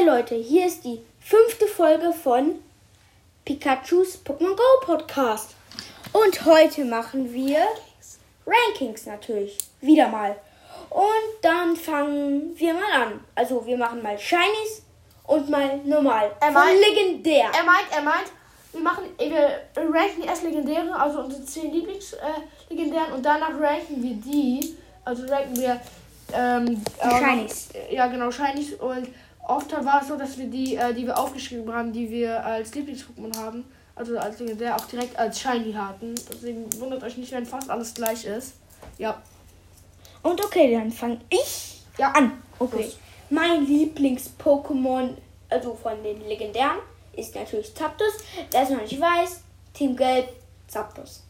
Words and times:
Hi 0.00 0.06
Leute, 0.06 0.34
hier 0.34 0.66
ist 0.66 0.84
die 0.84 1.00
fünfte 1.20 1.66
Folge 1.66 2.12
von 2.12 2.54
Pikachus 3.44 4.18
Pokémon 4.24 4.56
Go 4.56 4.86
Podcast. 4.86 5.54
Und 6.12 6.44
heute 6.46 6.86
machen 6.86 7.30
wir 7.32 7.58
Rankings 8.46 9.04
natürlich. 9.04 9.58
Wieder 9.82 10.08
mal. 10.08 10.36
Und 10.88 11.42
dann 11.42 11.76
fangen 11.76 12.58
wir 12.58 12.72
mal 12.74 12.92
an. 13.02 13.20
Also 13.34 13.66
wir 13.66 13.76
machen 13.76 14.02
mal 14.02 14.18
Shinies 14.18 14.82
und 15.24 15.50
mal 15.50 15.78
normal. 15.84 16.30
Er 16.40 16.46
Von 16.46 16.54
meint- 16.54 16.80
legendär. 16.80 17.50
Er 17.54 17.64
meint, 17.64 17.86
er 17.94 18.02
meint, 18.02 18.32
wir 18.72 18.80
machen, 18.80 19.04
wir 19.18 19.60
ranken 19.76 20.22
erst 20.22 20.44
Legendäre, 20.44 20.98
also 20.98 21.20
unsere 21.20 21.44
10 21.44 21.72
Lieblingslegendären 21.72 23.10
äh, 23.10 23.14
und 23.14 23.22
danach 23.22 23.50
ranken 23.60 24.02
wir 24.02 24.14
die, 24.14 24.76
also 25.04 25.26
ranken 25.26 25.56
wir 25.58 25.78
ähm, 26.32 26.82
äh, 27.00 27.18
Shinies. 27.18 27.68
Ja, 27.90 28.06
genau, 28.06 28.30
Shinies 28.30 28.74
und 28.74 29.08
oft 29.50 29.72
war 29.84 30.00
es 30.02 30.08
so, 30.08 30.16
dass 30.16 30.38
wir 30.38 30.46
die, 30.46 30.76
äh, 30.76 30.94
die 30.94 31.06
wir 31.06 31.18
aufgeschrieben 31.18 31.72
haben, 31.72 31.92
die 31.92 32.10
wir 32.10 32.44
als 32.44 32.74
Lieblings-Pokémon 32.74 33.36
haben, 33.36 33.64
also 33.94 34.18
als 34.18 34.38
Legendär, 34.38 34.76
auch 34.76 34.84
direkt 34.86 35.18
als 35.18 35.40
Shiny 35.40 35.72
hatten. 35.72 36.14
Deswegen 36.32 36.66
wundert 36.80 37.02
euch 37.02 37.16
nicht, 37.16 37.32
wenn 37.32 37.44
fast 37.46 37.68
alles 37.68 37.94
gleich 37.94 38.24
ist. 38.24 38.54
Ja. 38.98 39.20
Und 40.22 40.42
okay, 40.44 40.72
dann 40.72 40.90
fange 40.90 41.20
ich 41.30 41.82
Ja. 41.98 42.12
an. 42.12 42.32
Okay. 42.58 42.84
Los. 42.84 42.98
Mein 43.30 43.66
Lieblings-Pokémon, 43.66 45.14
also 45.48 45.74
von 45.74 46.02
den 46.02 46.20
legendären, 46.26 46.78
ist 47.12 47.34
natürlich 47.34 47.74
Zapdos. 47.74 48.12
Wer 48.50 48.62
es 48.62 48.70
noch 48.70 48.80
nicht 48.80 49.00
weiß, 49.00 49.42
Team 49.74 49.96
Gelb, 49.96 50.28
Zapdos. 50.68 51.22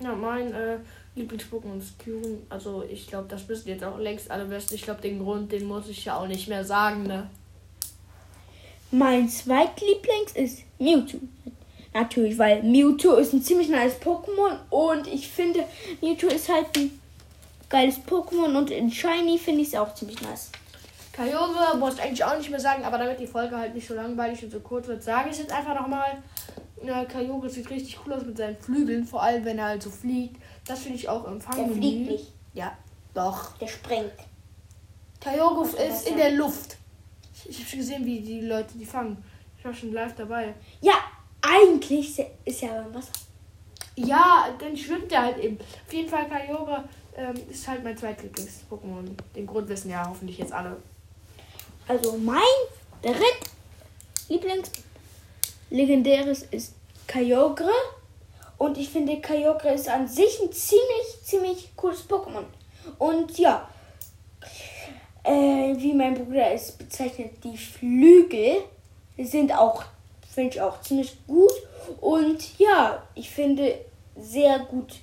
Ja, 0.00 0.14
mein 0.14 0.52
äh, 0.52 0.78
Lieblings-Pokémon 1.16 1.78
ist 1.78 1.98
Kyurem. 1.98 2.42
Also 2.48 2.82
ich 2.88 3.06
glaube, 3.06 3.28
das 3.28 3.48
wissen 3.48 3.68
jetzt 3.68 3.84
auch 3.84 3.98
längst 3.98 4.30
alle 4.30 4.44
besten. 4.46 4.74
Ich 4.74 4.82
glaube, 4.82 5.00
den 5.00 5.22
Grund, 5.22 5.52
den 5.52 5.66
muss 5.66 5.88
ich 5.88 6.04
ja 6.04 6.18
auch 6.18 6.26
nicht 6.26 6.48
mehr 6.48 6.64
sagen, 6.64 7.04
ne? 7.04 7.30
Mein 8.94 9.26
zweitlieblings 9.26 10.32
ist 10.34 10.58
Mewtwo. 10.78 11.18
Natürlich, 11.94 12.38
weil 12.38 12.62
Mewtwo 12.62 13.14
ist 13.14 13.32
ein 13.32 13.42
ziemlich 13.42 13.70
nice 13.70 13.94
Pokémon 13.94 14.58
und 14.68 15.06
ich 15.06 15.28
finde, 15.28 15.64
Mewtwo 16.02 16.26
ist 16.26 16.50
halt 16.50 16.66
ein 16.76 17.00
geiles 17.70 17.96
Pokémon 18.00 18.54
und 18.54 18.70
in 18.70 18.90
Shiny 18.90 19.38
finde 19.38 19.62
ich 19.62 19.68
es 19.68 19.74
auch 19.74 19.94
ziemlich 19.94 20.20
nice. 20.20 20.50
Kyogre 21.14 21.76
muss 21.78 21.94
ich 21.94 22.02
eigentlich 22.02 22.24
auch 22.24 22.36
nicht 22.36 22.50
mehr 22.50 22.60
sagen, 22.60 22.84
aber 22.84 22.98
damit 22.98 23.18
die 23.18 23.26
Folge 23.26 23.56
halt 23.56 23.74
nicht 23.74 23.88
so 23.88 23.94
langweilig 23.94 24.44
und 24.44 24.50
so 24.50 24.60
kurz 24.60 24.86
wird, 24.88 25.02
sage 25.02 25.30
ich 25.30 25.38
jetzt 25.38 25.52
einfach 25.52 25.74
nochmal. 25.78 26.22
Ja, 26.84 27.04
Kyogre 27.06 27.48
sieht 27.48 27.70
richtig 27.70 27.98
cool 28.04 28.12
aus 28.12 28.24
mit 28.26 28.36
seinen 28.36 28.56
Flügeln, 28.58 29.06
vor 29.06 29.22
allem 29.22 29.44
wenn 29.46 29.58
er 29.58 29.66
halt 29.68 29.82
so 29.82 29.90
fliegt. 29.90 30.36
Das 30.66 30.80
finde 30.80 30.96
ich 30.98 31.08
auch 31.08 31.26
im 31.26 31.38
Der 31.38 31.66
fliegt 31.68 32.10
nicht, 32.10 32.32
Ja, 32.52 32.76
doch. 33.14 33.56
der 33.56 33.68
springt. 33.68 34.12
Kyogre 35.20 35.66
ist 35.82 36.08
in 36.08 36.16
der 36.18 36.32
Luft. 36.32 36.76
Ich, 37.44 37.58
habe 37.58 37.68
schon 37.68 37.78
gesehen, 37.80 38.06
wie 38.06 38.20
die 38.20 38.40
Leute 38.40 38.78
die 38.78 38.84
fangen. 38.84 39.22
Ich 39.58 39.64
war 39.64 39.74
schon 39.74 39.92
live 39.92 40.14
dabei. 40.14 40.54
Ja, 40.80 40.94
eigentlich 41.40 42.18
ist 42.44 42.62
er 42.62 42.82
beim 42.82 42.94
Wasser. 42.94 43.12
Ja, 43.96 44.48
dann 44.58 44.76
schwimmt 44.76 45.12
er 45.12 45.22
halt 45.22 45.38
eben. 45.38 45.58
Auf 45.58 45.92
jeden 45.92 46.08
Fall, 46.08 46.26
Kyogre 46.28 46.84
ähm, 47.16 47.34
ist 47.50 47.66
halt 47.68 47.84
mein 47.84 47.96
zweitlieblings-Pokémon. 47.96 49.10
Den 49.36 49.46
Grund 49.46 49.68
wissen 49.68 49.90
ja 49.90 50.08
hoffentlich 50.08 50.38
jetzt 50.38 50.52
alle. 50.52 50.76
Also 51.86 52.16
mein 52.16 52.40
dritt 53.02 53.50
Lieblings 54.28 54.70
legendäres 55.70 56.44
ist 56.44 56.74
Kyogre 57.06 57.70
und 58.56 58.78
ich 58.78 58.88
finde 58.88 59.20
Kyogre 59.20 59.74
ist 59.74 59.88
an 59.88 60.06
sich 60.06 60.40
ein 60.40 60.52
ziemlich 60.52 61.22
ziemlich 61.24 61.76
cooles 61.76 62.08
Pokémon. 62.08 62.44
Und 62.98 63.38
ja, 63.38 63.68
äh, 65.24 65.74
wie 65.76 65.92
mein 65.92 66.14
Bruder 66.14 66.52
es 66.52 66.72
bezeichnet, 66.72 67.32
die 67.44 67.56
Flügel 67.56 68.62
sind 69.18 69.52
auch 69.52 69.84
finde 70.32 70.54
ich 70.54 70.60
auch 70.60 70.80
ziemlich 70.80 71.16
gut 71.26 71.52
und 72.00 72.58
ja, 72.58 73.02
ich 73.14 73.30
finde 73.30 73.78
sehr 74.16 74.60
gut 74.60 74.94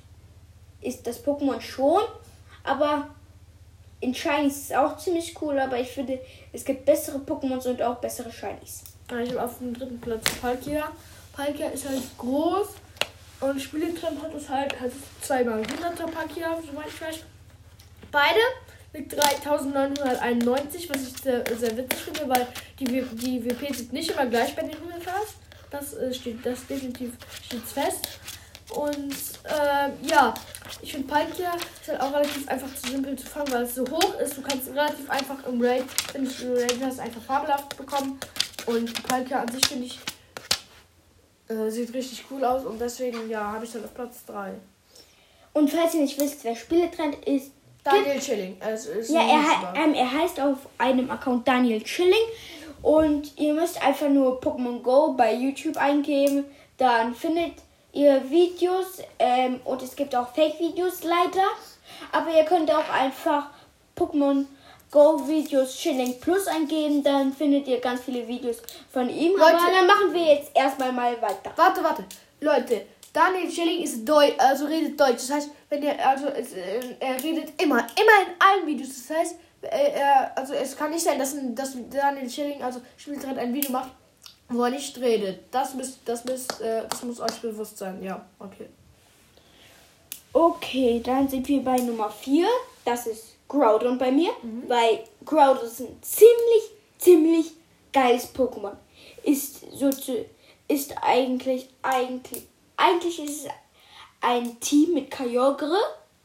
ist 0.81 1.05
das 1.05 1.23
Pokémon 1.23 1.59
schon, 1.61 2.01
aber 2.63 3.09
in 3.99 4.15
Shinies 4.15 4.55
ist 4.55 4.71
es 4.71 4.77
auch 4.77 4.97
ziemlich 4.97 5.35
cool, 5.41 5.59
aber 5.59 5.77
ich 5.77 5.89
finde, 5.89 6.19
es 6.53 6.63
gibt 6.63 6.85
bessere 6.85 7.17
Pokémons 7.17 7.67
und 7.67 7.81
auch 7.81 7.97
bessere 7.97 8.31
Shinies. 8.31 8.83
Ich 9.21 9.31
habe 9.31 9.43
auf 9.43 9.57
dem 9.57 9.73
dritten 9.73 9.99
Platz 9.99 10.23
Palkia. 10.41 10.89
Palkia 11.33 11.67
ist 11.67 11.87
halt 11.87 12.01
groß 12.17 12.67
und 13.41 13.61
Spieletrend 13.61 14.21
hat 14.21 14.33
es 14.33 14.47
halt, 14.47 14.79
hat 14.79 14.91
zweimal 15.21 15.61
100er 15.61 16.07
Palkia, 16.07 16.57
soweit 16.65 16.87
ich 16.87 17.01
weiß. 17.01 17.19
Beide 18.11 18.39
mit 18.93 19.11
3991, 19.11 20.89
was 20.89 21.03
ich 21.03 21.21
sehr, 21.21 21.43
sehr 21.57 21.77
witzig 21.77 21.99
finde, 21.99 22.29
weil 22.29 22.47
die, 22.79 22.85
die 22.85 23.45
WP 23.45 23.73
sind 23.73 23.93
nicht 23.93 24.11
immer 24.11 24.25
gleich 24.25 24.55
bei 24.55 24.63
den 24.63 24.71
100ers. 24.71 25.35
Das 25.69 25.93
äh, 25.93 26.13
steht, 26.13 26.45
das 26.45 26.65
definitiv 26.65 27.11
steht 27.45 27.61
fest. 27.61 28.07
Und 28.71 29.15
äh, 29.45 30.07
ja, 30.07 30.33
ich 30.81 30.91
finde 30.91 31.07
Palkia 31.07 31.53
ist 31.55 31.87
halt 31.87 32.01
auch 32.01 32.13
relativ 32.13 32.47
einfach 32.47 32.73
zu 32.75 32.91
simpel 32.91 33.15
zu 33.15 33.25
fangen, 33.25 33.51
weil 33.51 33.63
es 33.63 33.75
so 33.75 33.83
hoch 33.83 34.19
ist. 34.19 34.37
Du 34.37 34.41
kannst 34.41 34.67
relativ 34.69 35.09
einfach 35.09 35.43
im 35.47 35.61
Raid, 35.61 35.85
wenn 36.13 36.25
du 36.25 36.53
Raid 36.53 36.77
hast, 36.83 36.99
einfach 36.99 37.21
fabelhaft 37.21 37.75
bekommen. 37.77 38.19
Und 38.67 39.07
Palkia 39.07 39.41
an 39.41 39.51
sich 39.51 39.65
finde 39.65 39.85
ich 39.85 39.99
äh, 41.49 41.69
sieht 41.69 41.93
richtig 41.93 42.25
cool 42.29 42.45
aus 42.45 42.63
und 42.63 42.79
deswegen 42.79 43.27
ja, 43.29 43.51
habe 43.51 43.65
ich 43.65 43.71
dann 43.71 43.83
auf 43.83 43.93
Platz 43.93 44.23
3. 44.25 44.53
Und 45.53 45.69
falls 45.71 45.95
ihr 45.95 46.01
nicht 46.01 46.19
wisst, 46.19 46.43
wer 46.43 46.55
Spieletrend 46.55 47.15
ist, 47.25 47.51
Daniel 47.83 48.21
Schilling. 48.21 48.57
Also 48.59 48.91
ist 48.91 49.09
ja, 49.09 49.21
er, 49.21 49.41
hei- 49.43 49.83
ähm, 49.83 49.93
er 49.93 50.11
heißt 50.11 50.39
auf 50.39 50.57
einem 50.77 51.09
Account 51.09 51.47
Daniel 51.47 51.81
Chilling 51.83 52.13
und 52.81 53.37
ihr 53.37 53.53
müsst 53.53 53.81
einfach 53.85 54.09
nur 54.09 54.39
Pokémon 54.41 54.81
Go 54.81 55.13
bei 55.13 55.33
YouTube 55.33 55.77
eingeben, 55.77 56.45
dann 56.77 57.13
findet 57.15 57.53
ihr 57.91 58.21
Videos 58.29 59.01
ähm, 59.17 59.59
und 59.65 59.81
es 59.81 59.95
gibt 59.95 60.15
auch 60.15 60.33
Fake-Videos 60.33 61.03
leider, 61.03 61.47
aber 62.11 62.31
ihr 62.35 62.43
könnt 62.43 62.71
auch 62.71 62.89
einfach 62.89 63.47
Pokémon 63.97 64.45
Go 64.91 65.27
Videos 65.27 65.75
Chilling 65.77 66.19
Plus 66.19 66.47
eingeben, 66.47 67.03
dann 67.03 67.33
findet 67.33 67.67
ihr 67.67 67.79
ganz 67.79 68.01
viele 68.01 68.27
Videos 68.27 68.57
von 68.91 69.09
ihm. 69.09 69.33
Leute. 69.33 69.43
aber 69.57 69.71
dann 69.71 69.87
machen 69.87 70.13
wir 70.13 70.35
jetzt 70.35 70.51
erstmal 70.55 70.91
mal 70.91 71.19
weiter. 71.21 71.51
Warte, 71.55 71.83
warte. 71.83 72.05
Leute, 72.41 72.81
Daniel 73.13 73.49
Schilling 73.51 73.83
ist 73.83 74.05
Deutsch, 74.07 74.35
also 74.37 74.65
redet 74.65 74.99
Deutsch. 74.99 75.27
Das 75.27 75.31
heißt, 75.31 75.49
wenn 75.69 75.83
er, 75.83 76.07
also 76.07 76.27
äh, 76.27 76.43
er 76.99 77.23
redet 77.23 77.59
immer, 77.61 77.79
immer 77.79 78.27
in 78.27 78.33
allen 78.39 78.67
Videos. 78.67 78.89
Das 79.07 79.17
heißt, 79.17 79.35
äh, 79.63 79.91
er, 79.99 80.37
also 80.37 80.53
es 80.53 80.75
kann 80.77 80.91
nicht 80.91 81.03
sein, 81.03 81.17
dass, 81.19 81.33
ein- 81.33 81.55
dass 81.55 81.75
Daniel 81.89 82.29
Schilling, 82.29 82.61
also 82.61 82.81
Spieltrend 82.97 83.37
ein 83.39 83.53
Video 83.53 83.71
macht, 83.71 83.89
wo 84.49 84.63
er 84.63 84.69
nicht 84.71 84.97
redet. 84.99 85.41
Das 85.51 85.73
müsst, 85.73 85.99
das 86.05 86.23
müsst, 86.25 86.61
äh, 86.61 86.83
das 86.89 87.03
muss 87.03 87.19
euch 87.19 87.39
bewusst 87.41 87.77
sein. 87.77 88.01
Ja, 88.03 88.25
okay. 88.39 88.67
Okay, 90.31 91.01
dann 91.03 91.27
sind 91.27 91.47
wir 91.47 91.63
bei 91.63 91.77
Nummer 91.77 92.09
4. 92.09 92.47
Das 92.85 93.07
ist 93.07 93.35
Groudon 93.47 93.97
bei 93.97 94.11
mir, 94.11 94.31
weil 94.67 95.03
Groudon 95.25 95.65
ist 95.65 95.79
ein 95.81 95.97
ziemlich, 96.01 96.63
ziemlich 96.99 97.51
geiles 97.91 98.33
Pokémon. 98.33 98.73
Ist 99.23 99.61
so 99.71 99.89
zu, 99.89 100.25
ist 100.67 100.93
eigentlich, 101.01 101.69
eigentlich, 101.81 102.47
eigentlich 102.79 103.19
ist 103.23 103.45
es 103.45 103.51
ein 104.21 104.59
Team 104.59 104.93
mit 104.93 105.11
Kyogre, 105.11 105.77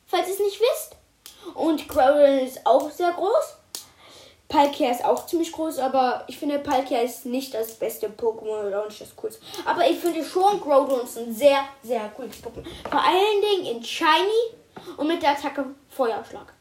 falls 0.06 0.28
ihr 0.28 0.34
es 0.34 0.40
nicht 0.40 0.60
wisst. 0.60 0.96
Und 1.54 1.88
Groudon 1.88 2.38
ist 2.38 2.64
auch 2.64 2.90
sehr 2.90 3.12
groß. 3.12 3.56
Palkia 4.48 4.90
ist 4.90 5.04
auch 5.04 5.26
ziemlich 5.26 5.52
groß, 5.52 5.78
aber 5.78 6.24
ich 6.28 6.38
finde 6.38 6.58
Palkia 6.58 7.00
ist 7.00 7.26
nicht 7.26 7.54
das 7.54 7.74
beste 7.74 8.08
Pokémon 8.08 8.68
oder 8.68 8.82
auch 8.82 8.88
nicht 8.88 9.00
das 9.00 9.16
coolste. 9.16 9.42
Aber 9.64 9.88
ich 9.88 9.98
finde 9.98 10.24
schon 10.24 10.60
Groudon 10.60 11.00
ist 11.00 11.18
ein 11.18 11.34
sehr, 11.34 11.64
sehr 11.82 12.08
cooles 12.10 12.36
Pokémon. 12.36 12.64
Vor 12.88 13.02
allen 13.02 13.42
Dingen 13.42 13.76
in 13.76 13.84
Shiny 13.84 14.54
und 14.96 15.06
mit 15.06 15.22
der 15.22 15.30
Attacke 15.30 15.66
Feuerschlag. 15.88 16.52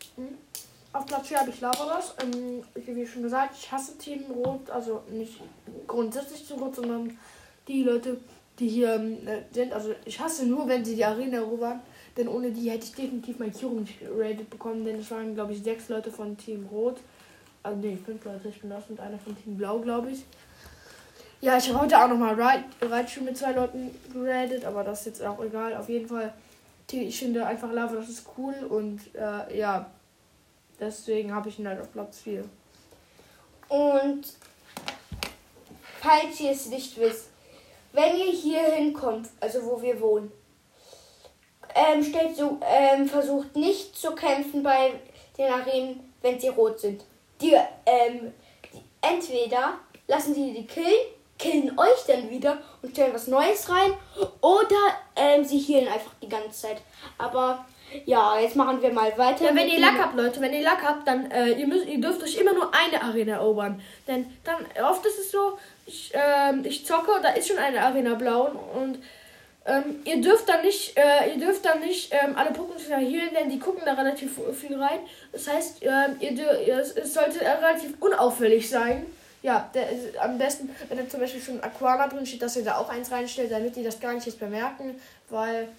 Auf 0.94 1.06
Platz 1.08 1.28
4 1.28 1.40
habe 1.40 1.50
ich 1.50 1.60
Lavados. 1.60 2.14
Ähm, 2.22 2.64
wie 2.76 3.08
schon 3.08 3.24
gesagt, 3.24 3.56
ich 3.60 3.72
hasse 3.72 3.98
Team 3.98 4.26
Rot. 4.32 4.70
Also 4.70 5.02
nicht 5.10 5.40
grundsätzlich 5.88 6.46
Team 6.48 6.60
Rot, 6.60 6.76
sondern 6.76 7.18
die 7.68 7.84
Leute, 7.84 8.18
die 8.60 8.68
hier 8.68 8.96
ähm, 8.96 9.28
äh, 9.28 9.42
sind. 9.52 9.74
Also 9.74 9.94
ich 10.06 10.20
hasse 10.20 10.46
nur, 10.46 10.68
wenn 10.68 10.84
sie 10.84 10.96
die 10.96 11.06
Arena 11.06 11.38
erobern. 11.38 11.82
Denn 12.16 12.28
ohne 12.28 12.52
die 12.52 12.70
hätte 12.70 12.86
ich 12.86 12.94
definitiv 12.94 13.40
mein 13.40 13.52
Kyurem 13.52 13.82
nicht 13.82 14.00
geradet 14.00 14.50
bekommen. 14.50 14.86
Denn 14.86 15.00
es 15.00 15.10
waren, 15.12 15.34
glaube 15.34 15.54
ich, 15.54 15.64
sechs 15.64 15.90
Leute 15.90 16.12
von 16.12 16.38
Team 16.38 16.68
Rot. 16.72 17.00
Also 17.64 17.80
nee, 17.80 17.98
fünf 18.04 18.24
Leute. 18.26 18.50
Ich 18.50 18.62
bin 18.62 18.70
das 18.70 18.84
und 18.90 19.00
einer 19.00 19.18
von 19.18 19.36
Team 19.42 19.58
Blau, 19.58 19.80
glaube 19.80 20.12
ich. 20.12 20.24
Ja, 21.42 21.58
ich 21.58 21.68
habe 21.70 21.82
heute 21.82 22.02
auch 22.02 22.08
nochmal 22.08 22.36
Raichu 22.82 23.22
mit 23.22 23.38
zwei 23.38 23.52
Leuten 23.52 23.92
geradet. 24.14 24.66
Aber 24.66 24.84
das 24.84 25.02
ist 25.02 25.06
jetzt 25.06 25.24
auch 25.24 25.44
egal. 25.44 25.76
Auf 25.76 25.90
jeden 25.90 26.08
Fall, 26.08 26.34
ich 26.92 27.18
finde 27.18 27.46
einfach 27.46 27.72
Lavados 27.72 28.10
ist 28.10 28.26
cool. 28.38 28.54
Und 28.70 29.02
äh, 29.16 29.58
ja, 29.58 29.90
Deswegen 30.80 31.34
habe 31.34 31.50
ich 31.50 31.60
ihn 31.60 31.68
halt 31.68 31.80
auf 31.80 31.92
Platz 31.92 32.20
4. 32.20 32.44
Und 33.70 34.24
falls 36.02 36.40
ihr 36.40 36.52
es 36.52 36.68
nicht 36.68 37.00
wisst, 37.00 37.30
wenn 37.94 38.18
ihr 38.18 38.32
hier 38.32 38.62
hinkommt, 38.62 39.30
also 39.40 39.64
wo 39.66 39.82
wir 39.82 40.00
wohnen, 40.02 40.32
ähm, 41.76 42.04
stellt 42.04 42.36
so, 42.36 42.60
ähm, 42.62 43.08
versucht 43.08 43.56
nicht 43.56 43.96
zu 43.96 44.14
kämpfen 44.14 44.62
bei 44.62 44.94
den 45.38 45.52
Arenen, 45.52 46.14
wenn 46.22 46.40
sie 46.40 46.50
rot 46.50 46.80
sind. 46.80 47.04
Die, 47.42 47.54
ähm, 47.86 48.34
die, 48.74 48.82
entweder 49.02 49.76
lassen 50.08 50.34
sie 50.34 50.54
die 50.54 50.68
killen, 50.68 51.08
killen 51.40 51.78
euch 51.78 52.06
dann 52.08 52.30
wieder 52.30 52.60
und 52.82 52.92
stellen 52.92 53.14
was 53.14 53.28
Neues 53.28 53.70
rein. 53.70 53.94
Oder 54.42 54.96
ähm, 55.16 55.44
sie 55.44 55.60
healen 55.60 55.88
einfach 55.88 56.14
die 56.22 56.30
ganze 56.30 56.52
Zeit. 56.52 56.78
Aber 57.18 57.66
ja, 58.06 58.40
jetzt 58.40 58.56
machen 58.56 58.82
wir 58.82 58.92
mal 58.92 59.16
weiter. 59.18 59.46
Ja, 59.46 59.56
wenn 59.56 59.70
ihr 59.70 59.80
Lack 59.80 60.00
habt, 60.00 60.16
Leute, 60.16 60.42
wenn 60.42 60.54
ihr 60.54 60.64
Lack 60.64 60.84
habt, 60.84 61.08
dann 61.08 61.30
äh, 61.32 61.52
ihr, 61.52 61.68
müsst, 61.68 61.88
ihr 61.88 62.02
dürft 62.02 62.24
euch 62.24 62.38
immer 62.38 62.54
nur 62.54 62.72
eine 62.74 63.02
Arena 63.02 63.34
erobern. 63.34 63.82
Denn 64.08 64.32
dann 64.44 64.58
oft 64.84 65.06
ist 65.06 65.20
es 65.20 65.32
so, 65.32 65.58
ich, 65.86 66.12
ähm, 66.14 66.64
ich 66.66 66.86
zocke, 66.86 67.12
da 67.22 67.30
ist 67.30 67.48
schon 67.48 67.58
eine 67.58 67.82
Arena 67.82 68.16
blau 68.16 68.52
und 68.76 69.00
ähm, 69.66 70.02
ihr 70.04 70.22
dürft 70.22 70.50
dann 70.50 70.62
nicht, 70.62 70.98
äh, 70.98 71.34
ihr 71.34 71.40
dürft 71.40 71.64
dann 71.66 71.80
nicht 71.80 72.14
ähm, 72.14 72.36
alle 72.36 72.52
Pokémon 72.52 72.98
healen, 72.98 73.34
denn 73.34 73.50
die 73.50 73.60
gucken 73.60 73.84
da 73.86 73.94
relativ 73.94 74.40
viel 74.60 74.78
rein. 74.78 75.00
Das 75.32 75.48
heißt, 75.48 75.78
ähm, 75.84 76.18
ihr, 76.20 76.32
ihr, 76.62 76.80
es, 76.80 77.14
sollte 77.14 77.40
relativ 77.40 77.94
unauffällig 78.02 78.70
sein. 78.70 79.06
Ja, 79.42 79.70
der, 79.74 79.88
am 80.22 80.38
besten, 80.38 80.70
wenn 80.90 80.98
da 80.98 81.08
zum 81.08 81.20
Beispiel 81.22 81.42
schon 81.42 81.62
Aquana 81.62 82.08
drin 82.08 82.26
steht, 82.26 82.42
dass 82.42 82.58
ihr 82.58 82.64
da 82.64 82.78
auch 82.78 82.90
eins 82.90 83.12
reinstellt, 83.12 83.52
damit 83.52 83.76
die 83.76 83.84
das 83.84 84.00
gar 84.00 84.14
nicht 84.14 84.26
jetzt 84.26 84.40
bemerken, 84.40 85.00
weil 85.30 85.70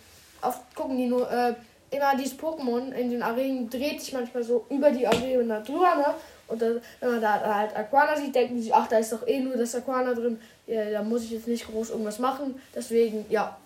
oft 0.40 0.74
gucken 0.74 0.96
die 0.96 1.06
nur, 1.06 1.30
äh, 1.30 1.54
immer 1.90 2.16
dieses 2.16 2.38
Pokémon 2.38 2.92
in 2.92 3.10
den 3.10 3.22
Arenen 3.22 3.68
dreht 3.68 4.00
sich 4.00 4.12
manchmal 4.12 4.42
so 4.42 4.66
über 4.70 4.90
die 4.90 5.06
Arena 5.06 5.60
drüber, 5.60 5.94
ne? 5.94 6.14
Und 6.46 6.61
wenn 6.61 6.81
man 7.00 7.20
da 7.20 7.55
halt 7.55 7.76
Aquana 7.76 8.17
sieht, 8.17 8.35
denken 8.35 8.61
sie, 8.61 8.73
ach, 8.73 8.88
da 8.88 8.99
ist 8.99 9.12
doch 9.12 9.26
eh 9.26 9.41
nur 9.41 9.56
das 9.56 9.75
Aquana 9.75 10.12
drin, 10.14 10.41
ja, 10.67 10.91
da 10.91 11.02
muss 11.02 11.25
ich 11.25 11.31
jetzt 11.31 11.49
nicht 11.49 11.67
groß 11.67 11.91
irgendwas 11.91 12.19
machen. 12.19 12.61
Deswegen, 12.75 13.25
ja. 13.31 13.56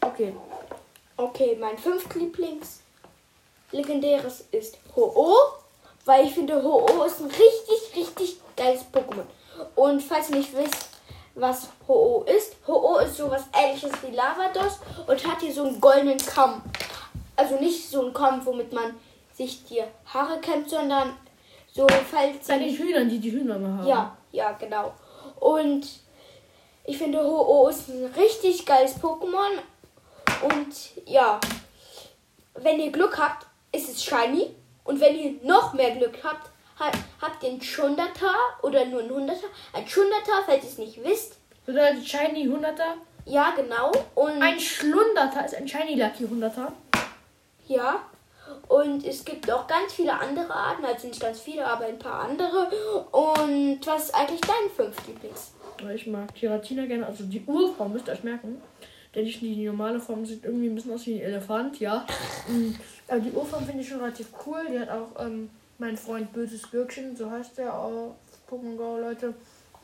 Okay. 0.00 0.34
Okay, 1.16 1.56
mein 1.60 1.76
fünftlieblings 1.76 2.80
legendäres 3.72 4.44
ist 4.52 4.78
Ho-Oh, 4.94 5.34
weil 6.04 6.26
ich 6.26 6.34
finde, 6.34 6.62
Ho-Oh 6.62 7.04
ist 7.04 7.20
ein 7.20 7.26
richtig, 7.26 7.96
richtig 7.96 8.40
geiles 8.56 8.82
Pokémon. 8.92 9.26
Und 9.74 10.00
falls 10.00 10.30
ihr 10.30 10.36
nicht 10.36 10.56
wisst, 10.56 10.88
was 11.34 11.68
Ho-Oh 11.86 12.24
ist, 12.24 12.56
Ho-Oh 12.66 12.98
ist 12.98 13.16
sowas 13.16 13.42
ähnliches 13.56 13.92
wie 14.02 14.14
Lavados 14.14 14.78
und 15.06 15.26
hat 15.26 15.40
hier 15.40 15.52
so 15.52 15.64
einen 15.64 15.80
goldenen 15.80 16.18
Kamm. 16.18 16.62
Also 17.36 17.56
nicht 17.56 17.88
so 17.88 18.02
einen 18.02 18.12
Kamm, 18.12 18.44
womit 18.44 18.72
man 18.72 18.94
sich 19.34 19.64
die 19.66 19.82
Haare 20.06 20.40
kämmt, 20.40 20.70
sondern 20.70 21.16
so, 21.78 21.86
falls 22.10 22.46
Bei 22.48 22.58
den 22.58 22.74
Hühnern, 22.76 23.08
die 23.08 23.18
die 23.18 23.30
Hühner 23.32 23.56
immer 23.56 23.78
haben. 23.78 23.86
ja, 23.86 24.16
ja, 24.32 24.52
genau. 24.52 24.92
Und 25.40 25.86
ich 26.84 26.98
finde, 26.98 27.18
Ho-Oh 27.22 27.68
ist 27.68 27.88
ein 27.88 28.04
richtig 28.16 28.66
geiles 28.66 28.96
Pokémon. 28.96 29.58
Und 30.42 30.74
ja, 31.06 31.38
wenn 32.54 32.80
ihr 32.80 32.90
Glück 32.92 33.18
habt, 33.18 33.46
ist 33.72 33.88
es 33.88 34.02
shiny. 34.02 34.54
Und 34.84 35.00
wenn 35.00 35.16
ihr 35.16 35.34
noch 35.42 35.74
mehr 35.74 35.90
Glück 35.96 36.18
habt, 36.24 36.50
ha- 36.80 36.90
habt 37.20 37.42
ihr 37.42 37.50
einen 37.50 37.60
Chundata 37.60 38.32
oder 38.62 38.84
nur 38.86 39.00
einen 39.00 39.10
Hunderter. 39.10 39.46
Ein 39.72 39.84
Chundata, 39.86 40.42
falls 40.46 40.64
ihr 40.64 40.70
es 40.70 40.78
nicht 40.78 41.04
wisst. 41.04 41.36
Bedeutet 41.66 42.06
Shiny 42.08 42.48
100er. 42.48 42.94
Ja, 43.26 43.52
genau. 43.54 43.92
Und 44.14 44.40
Ein 44.42 44.58
Schlunderter 44.58 45.44
ist 45.44 45.54
ein 45.54 45.68
Shiny 45.68 45.94
Lucky 46.00 46.24
100er. 46.24 46.72
ja. 47.68 48.00
Und 48.68 49.04
es 49.04 49.24
gibt 49.24 49.50
auch 49.50 49.66
ganz 49.66 49.94
viele 49.94 50.12
andere 50.18 50.52
Arten, 50.52 50.84
also 50.84 51.08
nicht 51.08 51.20
ganz 51.20 51.40
viele, 51.40 51.66
aber 51.66 51.86
ein 51.86 51.98
paar 51.98 52.20
andere. 52.28 52.70
Und 53.12 53.86
was 53.86 54.04
ist 54.04 54.14
eigentlich 54.14 54.40
dein 54.42 54.70
Fünftlieblings? 54.74 55.52
Ich 55.94 56.06
mag 56.06 56.34
Giratina 56.34 56.86
gerne, 56.86 57.06
also 57.06 57.24
die 57.24 57.42
Urform 57.46 57.92
müsst 57.92 58.08
ihr 58.08 58.12
euch 58.12 58.24
merken. 58.24 58.60
Denn 59.14 59.24
die, 59.24 59.32
die 59.32 59.64
normale 59.64 59.98
Form 60.00 60.26
sieht 60.26 60.44
irgendwie 60.44 60.68
ein 60.68 60.74
bisschen 60.74 60.92
aus 60.92 61.06
wie 61.06 61.14
ein 61.14 61.22
Elefant, 61.22 61.80
ja. 61.80 62.04
Mm, 62.46 62.74
Aber 63.08 63.20
die 63.20 63.30
Urform 63.30 63.64
finde 63.64 63.82
ich 63.82 63.88
schon 63.88 64.00
relativ 64.00 64.28
cool. 64.46 64.66
Die 64.70 64.78
hat 64.78 64.90
auch 64.90 65.08
ähm, 65.24 65.48
mein 65.78 65.96
Freund 65.96 66.32
Böses 66.32 66.70
Gürkchen, 66.70 67.16
so 67.16 67.30
heißt 67.30 67.56
der 67.58 67.72
auf 67.72 68.14
Pokémon 68.50 68.76
Go, 68.76 68.98
Leute. 68.98 69.32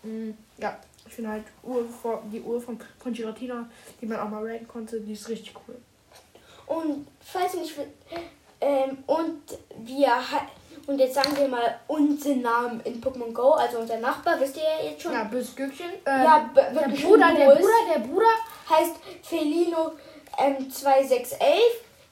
Mm, 0.03 0.33
Ja, 0.59 0.79
ich 1.07 1.15
finde 1.15 1.31
halt 1.31 1.45
Urform, 1.63 2.31
die 2.31 2.41
Urform 2.41 2.79
von 2.99 3.13
Giratina, 3.13 3.69
die 4.01 4.07
man 4.07 4.21
auch 4.21 4.29
mal 4.29 4.47
raten 4.47 4.69
konnte, 4.69 5.01
die 5.01 5.13
ist 5.13 5.29
richtig 5.29 5.55
cool. 5.67 5.77
Und 6.67 7.07
falls 7.21 7.55
ihr 7.55 7.61
nicht 7.61 7.75
ähm, 8.61 8.99
und 9.07 9.43
wir 9.79 10.13
und 10.87 10.99
jetzt 10.99 11.15
sagen 11.15 11.35
wir 11.37 11.49
mal 11.49 11.79
unseren 11.89 12.43
Namen 12.43 12.81
in 12.85 13.01
Pokémon 13.01 13.33
Go, 13.33 13.53
also 13.53 13.79
unser 13.79 13.99
Nachbar, 13.99 14.39
wisst 14.39 14.57
ihr 14.57 14.63
ja 14.63 14.91
jetzt 14.91 15.03
schon, 15.03 15.13
Ja, 15.13 15.25
Böses 15.25 15.57
Gürkchen. 15.57 15.87
Ja, 16.07 16.51
b- 16.55 16.61
der 16.61 16.89
Bruder, 16.89 17.33
der. 17.35 17.47
Bruder, 17.55 17.69
der 17.95 18.01
Bruder. 18.01 18.27
heißt 18.69 18.97
Felino 19.23 19.93
ähm, 20.39 20.71
2611. 20.71 21.59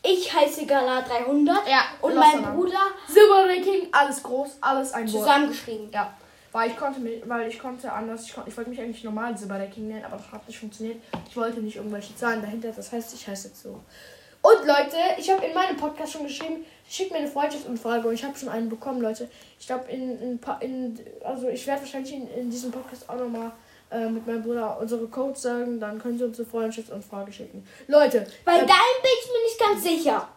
Ich 0.05 0.33
heiße 0.35 0.67
Gala 0.67 1.03
300 1.03 1.69
Ja, 1.69 1.83
und 2.01 2.15
mein 2.17 2.41
Name. 2.41 2.57
Bruder 2.57 2.79
Silberranking, 3.07 3.89
alles 3.93 4.23
groß, 4.23 4.57
alles 4.61 4.93
ein 4.95 5.13
Wort. 5.13 5.23
zusammengeschrieben. 5.23 5.91
Ja, 5.93 6.13
weil 6.51 6.71
ich 6.71 6.77
konnte 6.77 6.99
mich, 7.01 7.23
weil 7.29 7.49
ich 7.49 7.59
konnte 7.59 7.93
anders, 7.93 8.25
ich, 8.27 8.35
kon, 8.35 8.45
ich 8.47 8.57
wollte 8.57 8.71
mich 8.71 8.81
eigentlich 8.81 9.05
normal 9.05 9.37
Silberranking 9.39 9.87
nennen, 9.89 10.05
aber 10.05 10.17
das 10.17 10.33
hat 10.33 10.47
nicht 10.49 10.59
funktioniert. 10.59 10.97
Ich 11.29 11.37
wollte 11.37 11.61
nicht 11.61 11.77
irgendwelche 11.77 12.17
Zahlen 12.17 12.41
dahinter, 12.43 12.73
das 12.75 12.91
heißt, 12.91 13.15
ich 13.15 13.29
heiße 13.29 13.49
jetzt 13.49 13.63
so. 13.63 13.81
Und 14.43 14.67
Leute, 14.67 14.97
ich 15.19 15.31
habe 15.31 15.47
in 15.47 15.55
meinem 15.55 15.77
Podcast 15.77 16.13
schon 16.13 16.25
geschrieben, 16.25 16.65
schickt 16.89 17.13
mir 17.13 17.19
eine 17.19 17.29
Freundschaftsanfrage 17.29 18.09
und 18.09 18.15
ich 18.15 18.25
habe 18.25 18.37
schon 18.37 18.49
einen 18.49 18.69
bekommen, 18.69 19.01
Leute. 19.01 19.29
Ich 19.59 19.67
glaube, 19.67 19.91
in, 19.91 20.21
in, 20.21 20.41
in, 20.61 21.01
also 21.25 21.49
ich 21.49 21.65
werde 21.67 21.83
wahrscheinlich 21.83 22.13
in, 22.13 22.29
in 22.29 22.51
diesem 22.51 22.73
Podcast 22.73 23.09
auch 23.09 23.17
nochmal 23.17 23.53
äh, 23.93 24.09
mit 24.09 24.27
meinem 24.27 24.43
Bruder 24.43 24.79
unsere 24.81 25.07
Codes 25.07 25.43
sagen, 25.43 25.79
dann 25.79 26.01
können 26.01 26.19
sie 26.19 26.25
uns 26.25 26.39
eine 26.39 26.49
Freundschaftsanfrage 26.49 27.33
schicken. 27.33 27.67
Leute, 27.87 28.27
Bei 28.45 28.55
äh, 28.55 28.59
deinem 28.59 28.67
bin 28.67 29.11
ich 29.21 29.31
mir 29.31 29.43
nicht 29.45 29.61
ganz 29.61 29.83
sicher. 29.85 30.29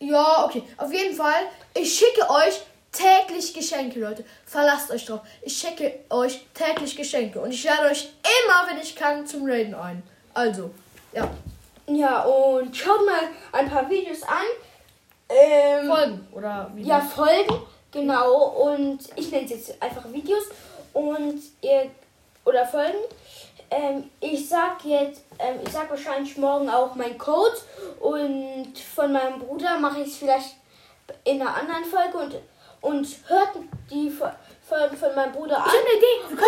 ja, 0.00 0.44
okay. 0.44 0.62
Auf 0.76 0.92
jeden 0.92 1.14
Fall, 1.14 1.44
ich 1.74 1.90
schicke 1.96 2.28
euch 2.28 2.60
täglich 2.92 3.54
Geschenke, 3.54 4.00
Leute. 4.00 4.24
Verlasst 4.44 4.90
euch 4.90 5.06
drauf. 5.06 5.20
Ich 5.42 5.56
schicke 5.56 6.00
euch 6.10 6.46
täglich 6.52 6.96
Geschenke. 6.96 7.40
Und 7.40 7.52
ich 7.52 7.64
lade 7.64 7.90
euch 7.90 8.10
immer, 8.22 8.68
wenn 8.68 8.82
ich 8.82 8.94
kann, 8.94 9.26
zum 9.26 9.48
Raiden 9.48 9.74
ein. 9.74 10.02
Also, 10.34 10.70
ja. 11.12 11.30
Ja, 11.88 12.22
und 12.24 12.76
schaut 12.76 13.04
mal 13.06 13.20
ein 13.52 13.68
paar 13.70 13.88
Videos 13.88 14.22
an. 14.22 14.44
Ähm, 15.28 15.88
Folgen. 15.88 16.28
Oder 16.32 16.70
wie 16.74 16.82
Ja, 16.82 17.00
Folgen, 17.00 17.62
genau. 17.90 18.44
Und 18.48 19.00
ich 19.16 19.30
nenne 19.30 19.44
es 19.44 19.50
jetzt 19.50 19.82
einfach 19.82 20.04
Videos. 20.12 20.44
Und 20.92 21.40
ihr, 21.62 21.90
oder 22.44 22.66
Folgen. 22.66 22.98
Ähm, 23.70 24.10
ich 24.20 24.48
sag 24.48 24.84
jetzt, 24.84 25.22
ähm, 25.38 25.60
ich 25.64 25.72
sag 25.72 25.90
wahrscheinlich 25.90 26.36
morgen 26.38 26.68
auch 26.70 26.94
meinen 26.94 27.18
Code. 27.18 27.56
Und 28.00 28.78
von 28.78 29.12
meinem 29.12 29.38
Bruder 29.38 29.78
mache 29.78 30.00
ich 30.00 30.08
es 30.08 30.16
vielleicht 30.16 30.56
in 31.24 31.40
einer 31.40 31.54
anderen 31.56 31.84
Folge. 31.84 32.18
Und, 32.18 32.36
und 32.80 33.06
hört 33.28 33.50
die 33.90 34.10
Fo- 34.10 34.30
Folgen 34.66 34.96
von 34.96 35.14
meinem 35.14 35.32
Bruder 35.32 35.56
an. 35.58 35.64
Ich 35.66 35.72
habe 35.72 35.86
eine 35.86 35.98
Idee. 35.98 36.44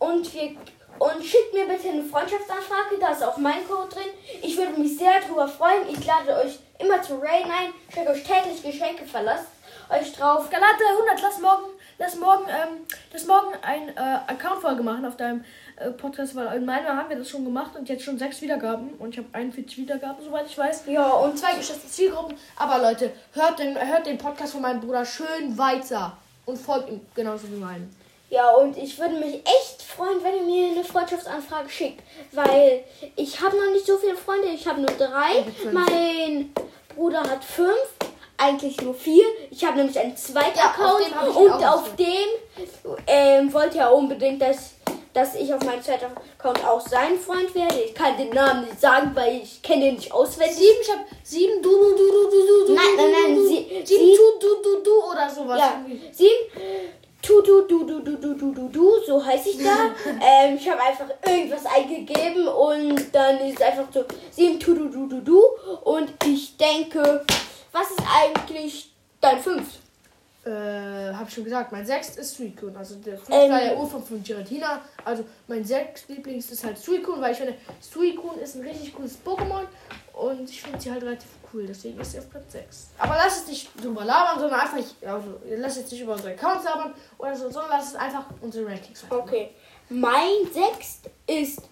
Und, 0.00 0.10
und, 0.10 0.34
wir, 0.34 0.56
und 1.02 1.24
schickt 1.24 1.52
mir 1.52 1.66
bitte 1.66 1.88
eine 1.88 2.04
Freundschaftsanfrage, 2.04 2.96
da 3.00 3.10
ist 3.10 3.24
auch 3.24 3.36
mein 3.36 3.66
Code 3.68 3.88
drin. 3.88 4.10
Ich 4.40 4.56
würde 4.56 4.78
mich 4.80 4.96
sehr 4.96 5.20
darüber 5.20 5.48
freuen. 5.48 5.88
Ich 5.88 6.06
lade 6.06 6.36
euch 6.36 6.60
immer 6.78 7.02
zu 7.02 7.14
Rain 7.14 7.44
ein, 7.44 7.72
schicke 7.92 8.10
euch 8.10 8.22
täglich 8.22 8.62
Geschenke, 8.62 9.04
verlasst 9.04 9.48
euch 9.90 10.12
drauf. 10.12 10.48
Galate 10.48 10.84
100, 10.96 11.20
lass 11.20 11.40
morgen, 11.40 11.64
lass 11.98 12.14
morgen, 12.14 12.44
ähm, 12.48 12.86
lass 13.12 13.26
morgen 13.26 13.48
ein 13.62 13.88
äh, 13.88 14.32
Account-Folge 14.32 14.84
machen 14.84 15.04
auf 15.04 15.16
deinem 15.16 15.44
äh, 15.74 15.90
Podcast, 15.90 16.36
weil 16.36 16.56
in 16.56 16.64
meiner 16.64 16.96
haben 16.96 17.08
wir 17.08 17.16
das 17.16 17.28
schon 17.28 17.44
gemacht 17.44 17.72
und 17.76 17.88
jetzt 17.88 18.04
schon 18.04 18.16
sechs 18.16 18.40
Wiedergaben 18.40 18.90
und 19.00 19.10
ich 19.10 19.18
habe 19.18 19.28
41 19.32 19.78
Wiedergaben, 19.78 20.24
soweit 20.24 20.46
ich 20.46 20.56
weiß. 20.56 20.84
Ja, 20.86 21.10
und 21.10 21.36
zwei 21.36 21.54
geschätzte 21.54 21.88
Zielgruppen. 21.88 22.36
Aber 22.54 22.80
Leute, 22.80 23.10
hört 23.32 23.58
den, 23.58 23.76
hört 23.76 24.06
den 24.06 24.18
Podcast 24.18 24.52
von 24.52 24.62
meinem 24.62 24.80
Bruder 24.80 25.04
schön 25.04 25.58
weiter 25.58 26.16
und 26.46 26.58
folgt 26.58 26.90
ihm 26.90 27.00
genauso 27.16 27.50
wie 27.50 27.56
meinen. 27.56 28.01
Ja, 28.32 28.50
und 28.56 28.76
ich 28.78 28.98
würde 28.98 29.14
mich 29.14 29.34
echt 29.44 29.82
freuen, 29.82 30.22
wenn 30.24 30.34
ihr 30.36 30.42
mir 30.42 30.70
eine 30.72 30.84
Freundschaftsanfrage 30.84 31.68
schickt, 31.68 32.02
weil 32.32 32.82
ich 33.16 33.40
habe 33.40 33.56
noch 33.56 33.70
nicht 33.72 33.86
so 33.86 33.96
viele 33.98 34.16
Freunde, 34.16 34.48
ich 34.48 34.66
habe 34.66 34.80
nur 34.80 34.90
drei. 34.96 35.44
Mein 35.70 36.52
Bruder 36.94 37.20
hat 37.22 37.44
fünf. 37.44 37.68
Eigentlich 38.38 38.80
nur 38.80 38.94
vier. 38.94 39.24
Ich 39.50 39.64
habe 39.64 39.76
nämlich 39.76 39.96
einen 39.98 40.16
zweiten 40.16 40.58
Ja, 40.58 40.64
auf 40.70 40.78
Account 40.78 41.06
ich 41.28 41.36
und 41.36 41.52
auf 41.64 41.94
dem 41.94 42.96
ähm, 43.06 43.52
wollte 43.52 43.78
er 43.78 43.94
unbedingt, 43.94 44.42
dass, 44.42 44.72
dass 45.12 45.36
ich 45.36 45.52
auf 45.54 45.62
meinem 45.64 45.80
zweiten 45.82 46.06
Account 46.38 46.66
auch 46.66 46.80
sein 46.80 47.18
Freund 47.20 47.54
werde. 47.54 47.80
Ich 47.82 47.94
kann 47.94 48.16
den 48.16 48.30
Namen 48.30 48.64
nicht 48.64 48.80
sagen, 48.80 49.12
weil 49.14 49.42
ich 49.42 49.62
kenne 49.62 49.84
den 49.84 49.94
nicht 49.96 50.10
auswendig. 50.12 50.56
Sieben, 50.56 50.78
ich 50.82 50.90
habe 50.90 51.00
sieben, 51.22 51.62
du, 51.62 51.70
du, 51.70 51.90
du, 51.96 52.30
du, 52.30 52.30
du, 52.30 52.66
du, 52.66 52.72
Nein, 52.74 52.84
du, 52.96 53.02
nein, 53.02 53.12
nein, 53.12 53.34
du, 53.36 53.42
du, 53.42 53.46
sie- 53.48 53.82
sieben, 53.84 53.86
sie- 53.86 54.16
du, 54.16 54.38
du, 54.40 54.62
du, 54.62 54.82
du 54.82 55.04
oder 55.12 55.30
sowas. 55.30 55.58
Ja, 55.60 55.80
sieben. 56.10 56.32
Tu, 57.22 57.40
du, 57.42 57.62
du, 57.68 57.84
du, 57.84 58.00
du, 58.00 58.16
du, 58.16 58.34
du, 58.34 58.52
du, 58.52 58.68
du, 58.68 58.90
so 59.06 59.24
heiße 59.24 59.50
ich 59.50 59.62
da. 59.62 59.94
ähm, 60.20 60.56
ich 60.56 60.68
habe 60.68 60.82
einfach 60.82 61.06
irgendwas 61.24 61.64
eingegeben 61.66 62.48
und 62.48 63.14
dann 63.14 63.38
ist 63.38 63.60
es 63.60 63.62
einfach 63.62 63.84
so 63.94 64.04
sieben, 64.32 64.58
tu, 64.58 64.74
du, 64.74 64.88
du, 64.88 65.06
du, 65.06 65.20
du. 65.20 65.40
Und 65.84 66.12
ich 66.26 66.56
denke, 66.56 67.24
was 67.70 67.90
ist 67.92 68.02
eigentlich 68.20 68.92
dein 69.20 69.40
fünf? 69.40 69.66
Äh, 70.44 71.14
hab 71.14 71.28
ich 71.28 71.34
schon 71.34 71.44
gesagt, 71.44 71.70
mein 71.70 71.86
sechst 71.86 72.18
ist 72.18 72.34
Suicune. 72.36 72.76
Also 72.76 72.96
der 72.96 73.16
fünfte 73.16 73.34
Ähm. 73.34 73.78
Ursprung 73.78 74.04
von 74.04 74.22
Giratina. 74.22 74.80
Also 75.04 75.24
mein 75.46 75.64
sechst 75.64 76.08
Lieblings 76.08 76.50
ist 76.50 76.64
halt 76.64 76.78
Suicune, 76.78 77.20
weil 77.20 77.32
ich 77.32 77.38
finde, 77.38 77.54
Suicune 77.80 78.40
ist 78.40 78.56
ein 78.56 78.62
richtig 78.62 78.92
cooles 78.94 79.16
Pokémon 79.24 79.62
und 80.14 80.50
ich 80.50 80.60
finde 80.60 80.80
sie 80.80 80.90
halt 80.90 81.02
relativ 81.04 81.28
cool. 81.52 81.64
Deswegen 81.66 82.00
ist 82.00 82.12
sie 82.12 82.18
auf 82.18 82.28
Platz 82.28 82.52
6. 82.52 82.88
Aber 82.98 83.14
lass 83.14 83.42
es 83.42 83.46
nicht 83.46 83.70
drüber 83.80 84.04
labern, 84.04 84.40
sondern 84.40 84.60
einfach, 84.60 84.78
also 84.78 85.40
lass 85.48 85.76
jetzt 85.76 85.92
nicht 85.92 86.02
über 86.02 86.14
unsere 86.14 86.32
Accounts 86.32 86.64
labern 86.64 86.92
oder 87.18 87.36
so, 87.36 87.44
sondern 87.48 87.70
lass 87.70 87.90
es 87.90 87.94
einfach 87.94 88.24
unsere 88.40 88.66
Rankings 88.66 89.00
sein. 89.00 89.12
Okay. 89.12 89.50
Mein 89.90 90.50
sechst 90.52 91.08
ist 91.26 91.62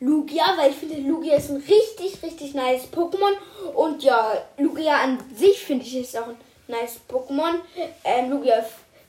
Lugia, 0.00 0.44
weil 0.56 0.70
ich 0.70 0.76
finde, 0.76 0.96
Lugia 1.00 1.36
ist 1.36 1.50
ein 1.50 1.56
richtig, 1.56 2.22
richtig 2.22 2.54
nice 2.54 2.84
Pokémon. 2.90 3.32
Und 3.74 4.02
ja, 4.02 4.32
Lugia 4.56 4.96
an 4.96 5.18
sich 5.34 5.58
finde 5.58 5.84
ich 5.84 5.96
ist 5.96 6.16
auch 6.16 6.28
ein 6.28 6.36
nice 6.68 7.00
Pokémon. 7.08 7.60
Ähm, 8.04 8.30
Lugia 8.30 8.64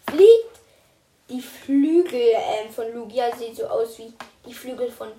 fliegt. 0.10 0.60
Die 1.30 1.42
Flügel 1.42 2.34
ähm, 2.34 2.72
von 2.72 2.92
Lugia 2.92 3.36
sehen 3.36 3.56
so 3.56 3.68
aus 3.68 4.00
wie 4.00 4.12
die 4.46 4.54
Flügel 4.54 4.90
von 4.90 5.10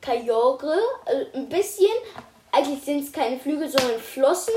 Kyogre. 0.00 0.78
Also 1.04 1.26
ein 1.34 1.48
bisschen. 1.48 1.90
Eigentlich 2.52 2.82
sind 2.84 3.04
es 3.04 3.12
keine 3.12 3.38
Flügel, 3.38 3.68
sondern 3.68 3.98
Flossen. 3.98 4.54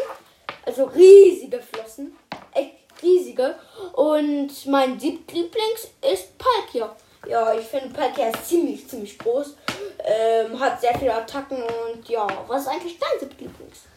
Also 0.66 0.86
riesige 0.86 1.60
Flossen. 1.62 2.16
Echt 2.54 2.76
riesige. 3.02 3.56
Und 3.94 4.66
mein 4.68 5.00
Lieblings 5.00 5.88
ist 6.02 6.38
Palkia. 6.38 6.96
Ja, 7.28 7.54
ich 7.54 7.66
finde 7.66 7.90
Palkia 7.90 8.30
ist 8.30 8.48
ziemlich, 8.48 8.88
ziemlich 8.88 9.18
groß. 9.18 9.56
Ähm, 10.04 10.60
hat 10.60 10.80
sehr 10.80 10.98
viele 10.98 11.14
Attacken 11.14 11.62
und 11.62 12.08
ja, 12.08 12.28
was 12.48 12.62
ist 12.62 12.68
eigentlich 12.70 12.98
dein 12.98 13.30
Lieblings? 13.30 13.89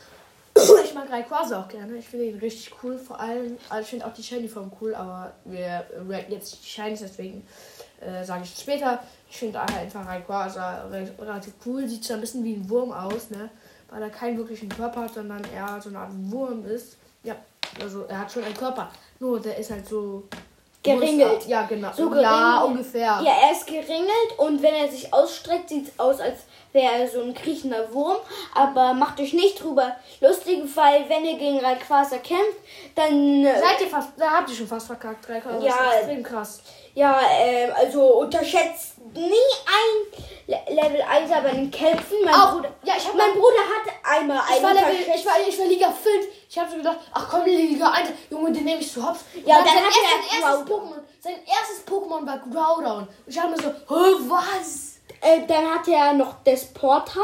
Ich 0.54 0.94
mag 0.94 1.10
Rayquaza 1.10 1.60
auch 1.60 1.68
gerne. 1.68 1.96
Ich 1.96 2.08
finde 2.08 2.26
ihn 2.26 2.38
richtig 2.38 2.72
cool. 2.82 2.98
Vor 2.98 3.18
allem, 3.18 3.56
also 3.68 3.82
ich 3.82 3.88
finde 3.88 4.06
auch 4.06 4.12
die 4.12 4.22
Shiny-Form 4.22 4.72
cool, 4.80 4.94
aber 4.94 5.32
wir 5.44 5.86
ranken 6.08 6.32
jetzt 6.32 6.62
die 6.62 6.68
Shinies, 6.68 7.00
deswegen 7.00 7.46
äh, 8.00 8.24
sage 8.24 8.44
ich 8.44 8.52
es 8.52 8.60
später. 8.60 9.02
Ich 9.30 9.38
finde 9.38 9.60
einfach 9.60 10.06
Rayquaza 10.06 10.88
re 10.88 11.10
relativ 11.18 11.54
cool. 11.64 11.88
Sieht 11.88 12.04
zwar 12.04 12.16
ein 12.16 12.20
bisschen 12.20 12.44
wie 12.44 12.54
ein 12.54 12.68
Wurm 12.68 12.92
aus, 12.92 13.30
ne? 13.30 13.50
Weil 13.90 14.02
er 14.02 14.10
keinen 14.10 14.36
wirklichen 14.36 14.68
Körper 14.68 15.02
hat, 15.02 15.14
sondern 15.14 15.42
eher 15.44 15.80
so 15.80 15.88
eine 15.88 15.98
Art 15.98 16.12
Wurm 16.12 16.66
ist. 16.66 16.96
Ja, 17.22 17.36
also 17.80 18.04
er 18.04 18.20
hat 18.20 18.32
schon 18.32 18.44
einen 18.44 18.56
Körper. 18.56 18.90
Nur 19.20 19.40
der 19.40 19.56
ist 19.56 19.70
halt 19.70 19.88
so. 19.88 20.28
Geringelt. 20.82 21.46
Ja, 21.46 21.62
genau. 21.62 21.90
So 21.96 22.12
ja, 22.14 22.58
geringelt. 22.58 22.64
ungefähr. 22.64 23.20
Ja, 23.24 23.32
er 23.44 23.52
ist 23.52 23.66
geringelt 23.66 24.38
und 24.38 24.62
wenn 24.62 24.74
er 24.74 24.88
sich 24.88 25.12
ausstreckt, 25.14 25.68
sieht 25.68 25.88
es 25.88 25.98
aus, 25.98 26.18
als 26.18 26.40
wäre 26.72 26.92
er 27.00 27.08
so 27.08 27.22
ein 27.22 27.34
kriechender 27.34 27.92
Wurm. 27.94 28.16
Aber 28.54 28.92
macht 28.94 29.20
euch 29.20 29.32
nicht 29.32 29.62
drüber 29.62 29.94
lustig, 30.20 30.64
weil 30.74 31.08
wenn 31.08 31.24
ihr 31.24 31.38
gegen 31.38 31.60
Rayquaza 31.60 32.18
kämpft, 32.18 32.58
dann... 32.96 33.44
äh, 33.44 33.60
Seid 33.60 33.80
ihr 33.80 33.86
fast, 33.86 34.10
da 34.16 34.30
habt 34.30 34.50
ihr 34.50 34.56
schon 34.56 34.66
fast 34.66 34.86
verkackt, 34.88 35.28
Rayquaza. 35.28 35.64
Ja. 35.64 35.74
Das 35.76 35.86
ist 35.86 35.96
extrem 36.00 36.22
krass. 36.22 36.62
Ja, 36.94 37.20
ähm, 37.40 37.70
also 37.76 38.02
unterschätzt 38.20 38.98
nie 39.14 39.22
ein 39.66 40.22
Le 40.46 40.58
Level 40.74 41.00
1 41.02 41.30
bei 41.30 41.50
den 41.52 41.70
Kämpfen. 41.70 42.16
Mein, 42.24 42.34
Auch- 42.34 42.52
Bruder, 42.54 42.70
ja, 42.84 42.94
ich 42.98 43.06
hab 43.06 43.14
mein 43.14 43.32
Bruder 43.32 43.60
hatte 43.60 43.90
einmal 44.04 44.40
Ich 44.48 44.56
einen 44.56 44.64
war, 44.64 44.74
Level, 44.74 44.94
ich, 45.16 45.26
war, 45.26 45.32
ich 45.48 45.58
war 45.58 45.66
Liga 45.66 45.86
5. 45.90 46.26
Ich 46.48 46.58
habe 46.58 46.70
so 46.70 46.76
gedacht, 46.76 46.98
ach 47.12 47.28
komm, 47.30 47.44
Liga 47.46 47.90
1. 47.90 48.10
Junge, 48.30 48.52
den 48.52 48.64
nehme 48.64 48.80
ich 48.80 48.92
zu 48.92 49.06
Hops. 49.06 49.20
Ja, 49.44 49.58
Und 49.58 49.66
dann 49.66 49.74
sein, 49.74 49.84
hat 49.84 49.84
erst- 49.86 50.34
er 50.34 50.40
sein 50.40 50.50
erstes. 50.58 50.74
Pokémon. 50.76 50.98
Sein 51.20 51.34
erstes 51.46 51.86
Pokémon 51.86 52.26
war 52.26 52.38
Groudon. 52.38 52.98
Und 53.02 53.08
ich 53.26 53.38
habe 53.38 53.50
mir 53.52 53.58
so, 53.62 53.72
was? 54.28 55.00
Äh, 55.20 55.46
dann 55.46 55.70
hatte 55.74 55.92
er 55.92 56.12
noch 56.14 56.42
Desporta. 56.42 57.20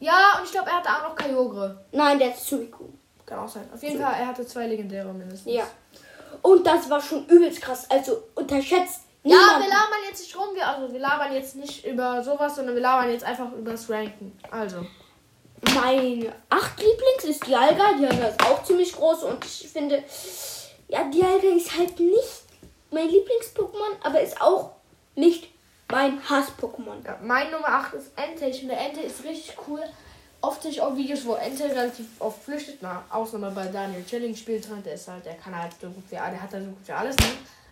Ja, 0.00 0.36
und 0.38 0.44
ich 0.44 0.50
glaube, 0.52 0.68
er 0.70 0.76
hatte 0.78 0.88
auch 0.88 1.08
noch 1.10 1.16
Kyogre. 1.16 1.84
Nein, 1.92 2.18
der 2.18 2.30
ist 2.32 2.46
Suicune. 2.46 2.92
Kann 3.24 3.40
auch 3.40 3.48
sein. 3.48 3.68
Auf 3.74 3.82
jeden 3.82 4.00
Fall, 4.00 4.14
er 4.20 4.26
hatte 4.28 4.46
zwei 4.46 4.66
legendäre 4.66 5.12
mindestens. 5.12 5.52
Ja. 5.52 5.64
Und 6.42 6.66
das 6.66 6.88
war 6.90 7.00
schon 7.00 7.26
übelst 7.26 7.60
krass. 7.60 7.88
Also 7.90 8.22
unterschätzt 8.34 9.02
Ja, 9.22 9.36
niemand. 9.36 9.64
wir 9.64 9.68
labern 9.68 10.00
jetzt 10.08 10.20
nicht 10.20 10.36
rum. 10.36 10.48
Wir, 10.54 10.66
also, 10.66 10.92
wir 10.92 11.00
labern 11.00 11.32
jetzt 11.32 11.56
nicht 11.56 11.84
über 11.86 12.22
sowas, 12.22 12.56
sondern 12.56 12.74
wir 12.74 12.82
labern 12.82 13.10
jetzt 13.10 13.24
einfach 13.24 13.52
über 13.52 13.72
das 13.72 13.88
Ranken. 13.90 14.38
Also. 14.50 14.86
Mein 15.74 16.32
acht 16.50 16.78
Lieblings 16.78 17.24
ist 17.24 17.46
Dialga. 17.46 17.92
Dialga 17.94 18.28
ist 18.28 18.42
auch 18.44 18.62
ziemlich 18.62 18.92
groß 18.94 19.24
und 19.24 19.44
ich 19.44 19.68
finde, 19.72 20.02
ja, 20.88 21.04
Dialga 21.04 21.48
ist 21.56 21.76
halt 21.76 21.98
nicht 21.98 22.42
mein 22.90 23.08
Lieblings-Pokémon, 23.08 23.96
aber 24.02 24.20
ist 24.20 24.40
auch 24.40 24.72
nicht 25.14 25.48
mein 25.90 26.20
Hass-Pokémon. 26.28 27.04
Ja, 27.04 27.18
mein 27.22 27.50
Nummer 27.50 27.68
8 27.68 27.94
ist 27.94 28.12
Ente. 28.16 28.46
Ich 28.46 28.60
finde, 28.60 28.74
Ente 28.76 29.00
ist 29.00 29.24
richtig 29.24 29.56
cool. 29.66 29.82
Oft 30.46 30.62
sehe 30.62 30.70
ich 30.70 30.80
auch 30.80 30.96
Videos, 30.96 31.26
wo 31.26 31.34
Ente 31.34 31.64
relativ 31.64 32.06
oft 32.20 32.40
flüchtet. 32.40 32.78
Na, 32.80 33.04
Ausnahme 33.10 33.50
bei 33.50 33.66
Daniel 33.66 34.04
Chilling 34.04 34.36
spielt 34.36 34.68
dran. 34.68 34.80
Der 34.84 34.94
ist 34.94 35.08
halt, 35.08 35.26
der 35.26 35.34
kann 35.34 35.60
halt 35.60 35.72
so 35.80 35.88
gut 35.88 36.04
wie 36.08 36.14
der 36.14 36.40
hat 36.40 36.52
halt 36.52 36.64
so 36.64 36.70
gut 36.70 36.86
wie 36.86 36.92
alles. 36.92 37.16
Ne? 37.16 37.26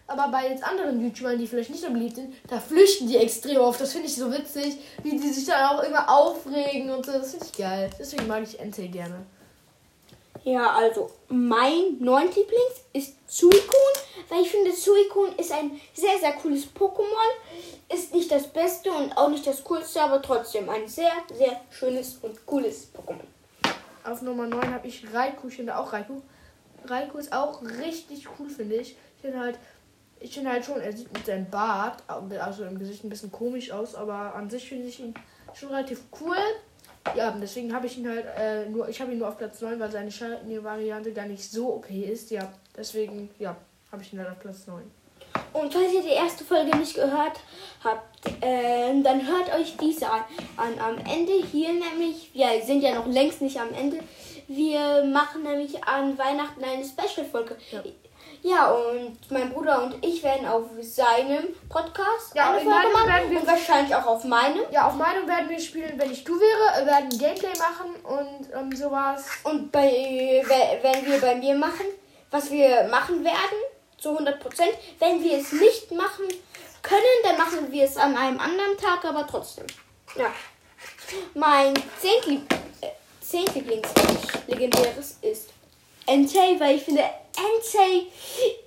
Aber 0.09 0.29
bei 0.29 0.49
jetzt 0.49 0.65
anderen 0.65 1.01
YouTubern, 1.01 1.39
die 1.39 1.47
vielleicht 1.47 1.71
nicht 1.71 1.85
so 1.85 1.91
beliebt 1.91 2.17
sind, 2.17 2.35
da 2.49 2.59
flüchten 2.59 3.07
die 3.07 3.17
extrem 3.17 3.59
oft. 3.59 3.81
Das 3.81 3.93
finde 3.93 4.09
ich 4.09 4.17
so 4.17 4.31
witzig, 4.33 4.77
wie 5.05 5.17
die 5.17 5.29
sich 5.29 5.47
dann 5.47 5.77
auch 5.77 5.85
immer 5.85 6.09
aufregen 6.11 6.91
und 6.91 7.07
so. 7.07 7.13
Das 7.13 7.31
finde 7.31 7.47
ich 7.47 7.57
geil. 7.57 7.91
Deswegen 7.97 8.27
mag 8.27 8.43
ich 8.43 8.59
Ente 8.59 8.89
gerne. 8.89 9.25
Ja, 10.43 10.73
also 10.73 11.11
mein 11.29 11.97
neunt 12.01 12.35
Lieblings 12.35 12.83
ist 12.93 13.15
Suicune, 13.27 13.94
weil 14.29 14.43
ich 14.43 14.51
finde, 14.51 14.73
Suicune 14.73 15.35
ist 15.37 15.53
ein 15.53 15.81
sehr, 15.93 16.19
sehr 16.19 16.33
cooles 16.35 16.67
Pokémon. 16.75 17.93
Ist 17.93 18.15
nicht 18.15 18.31
das 18.31 18.47
Beste 18.49 18.91
und 18.91 19.17
auch 19.17 19.29
nicht 19.29 19.47
das 19.47 19.63
Coolste, 19.65 20.01
aber 20.01 20.23
trotzdem 20.23 20.69
ein 20.69 20.89
sehr, 20.89 21.13
sehr 21.33 21.61
schönes 21.71 22.19
und 22.23 22.45
cooles 22.47 22.89
Pokémon. 22.95 23.25
Auf 24.05 24.23
Nummer 24.23 24.47
9 24.47 24.75
habe 24.75 24.87
ich 24.87 25.05
Raikou. 25.13 25.49
Ich 25.49 25.57
finde 25.57 25.77
auch 25.79 25.93
Raikou. 25.93 26.23
Raikou 26.87 27.19
ist 27.19 27.33
auch 27.33 27.63
richtig 27.63 28.29
cool, 28.39 28.49
finde 28.49 28.77
ich. 28.77 28.97
Ich 29.17 29.23
finde 29.23 29.41
halt, 29.41 29.59
ich 30.21 30.45
halt 30.45 30.65
schon, 30.65 30.81
er 30.81 30.93
sieht 30.93 31.13
mit 31.13 31.27
seinem 31.27 31.49
Bart, 31.51 32.03
also 32.09 32.65
im 32.65 32.79
Gesicht 32.79 33.05
ein 33.05 33.11
bisschen 33.11 33.33
komisch 33.33 33.71
aus, 33.71 33.95
aber 33.95 34.35
an 34.35 34.51
sich 34.51 34.69
finde 34.69 34.89
ich 34.89 35.01
ihn 35.01 35.15
schon 35.55 35.71
relativ 35.71 36.03
cool. 36.21 36.37
Ja, 37.15 37.31
deswegen 37.31 37.75
habe 37.75 37.87
ich 37.87 37.99
ihn 37.99 38.09
halt 38.09 38.27
äh, 38.37 38.67
nur, 38.69 38.89
ich 38.89 39.01
habe 39.01 39.13
ihn 39.13 39.19
nur 39.19 39.29
auf 39.29 39.37
Platz 39.37 39.61
9, 39.61 39.79
weil 39.79 39.91
seine 39.91 40.11
Shiny-Variante 40.11 41.13
gar 41.13 41.27
nicht 41.27 41.51
so 41.51 41.75
OP 41.75 41.91
ist. 41.91 42.31
Ja, 42.31 42.53
deswegen, 42.77 43.31
ja, 43.39 43.57
habe 43.95 44.03
ich 44.03 44.13
ihn 44.13 44.19
halt 44.19 44.31
auf 44.31 44.41
Platz 44.41 44.67
9. 44.67 44.83
Und 45.53 45.73
falls 45.73 45.93
ihr 45.93 46.03
die 46.03 46.09
erste 46.11 46.45
Folge 46.45 46.77
nicht 46.77 46.95
gehört 46.95 47.41
habt, 47.83 48.27
ähm, 48.43 49.03
dann 49.03 49.27
hört 49.27 49.53
euch 49.55 49.77
diese 49.77 50.09
an. 50.11 50.23
an. 50.57 50.79
Am 50.79 50.99
Ende 50.99 51.33
hier 51.51 51.73
nämlich, 51.73 52.31
wir 52.35 52.61
sind 52.65 52.83
ja 52.83 52.95
noch 52.95 53.07
längst 53.07 53.41
nicht 53.41 53.59
am 53.61 53.73
Ende, 53.73 53.99
wir 54.49 55.05
machen 55.05 55.43
nämlich 55.45 55.83
an 55.85 56.19
Weihnachten 56.19 56.63
eine 56.63 56.85
Special-Folge. 56.85 57.57
Ja. 57.71 57.83
Ja. 58.43 58.73
und 58.73 59.19
mein 59.31 59.51
Bruder 59.53 59.83
und 59.85 60.05
ich 60.05 60.23
werden 60.23 60.47
auf 60.47 60.65
seinem 60.83 61.55
Podcast 61.69 62.35
Ja, 62.35 62.51
eine 62.51 62.61
in 62.61 62.71
Folge 62.71 62.89
machen 62.93 63.09
werden 63.09 63.31
wir- 63.31 63.41
und 63.41 63.47
wahrscheinlich 63.47 63.95
auch 63.95 64.07
auf 64.07 64.25
meinem. 64.25 64.61
Ja, 64.71 64.87
auf 64.89 64.95
meinem 64.95 65.27
werden 65.27 65.49
wir 65.49 65.59
spielen, 65.59 65.95
wenn 65.99 66.11
ich 66.11 66.25
du 66.25 66.33
wäre, 66.39 66.83
äh, 66.83 66.87
werden 66.87 67.09
Gameplay 67.11 67.57
machen 67.59 67.95
und 68.05 68.49
ähm, 68.55 68.75
sowas. 68.77 69.27
Und 69.45 69.73
bei, 69.73 70.43
we- 70.45 70.79
wenn 70.83 71.07
wir 71.07 71.21
bei 71.21 71.35
mir 71.37 71.55
machen, 71.55 71.87
was 72.31 72.51
wir 72.51 72.85
machen 72.91 73.25
werden, 73.25 73.59
zu 74.05 74.11
100 74.11 74.39
Prozent, 74.39 74.73
wenn 74.99 75.23
wir 75.23 75.39
es 75.39 75.51
nicht 75.53 75.91
machen 75.93 76.27
können, 76.83 77.19
dann 77.23 77.39
machen 77.39 77.73
wir 77.73 77.85
es 77.85 77.97
an 77.97 78.15
einem 78.15 78.39
anderen 78.39 78.77
Tag, 78.77 79.03
aber 79.07 79.27
trotzdem. 79.27 79.65
Ja. 80.15 80.31
Mein 81.33 81.75
äh, 81.75 82.89
Zehntlieblings 83.23 83.89
legendäres 84.47 85.17
ist 85.23 85.49
Entei, 86.07 86.55
weil 86.61 86.77
ich 86.77 86.83
finde, 86.83 87.01
Entei 87.03 88.07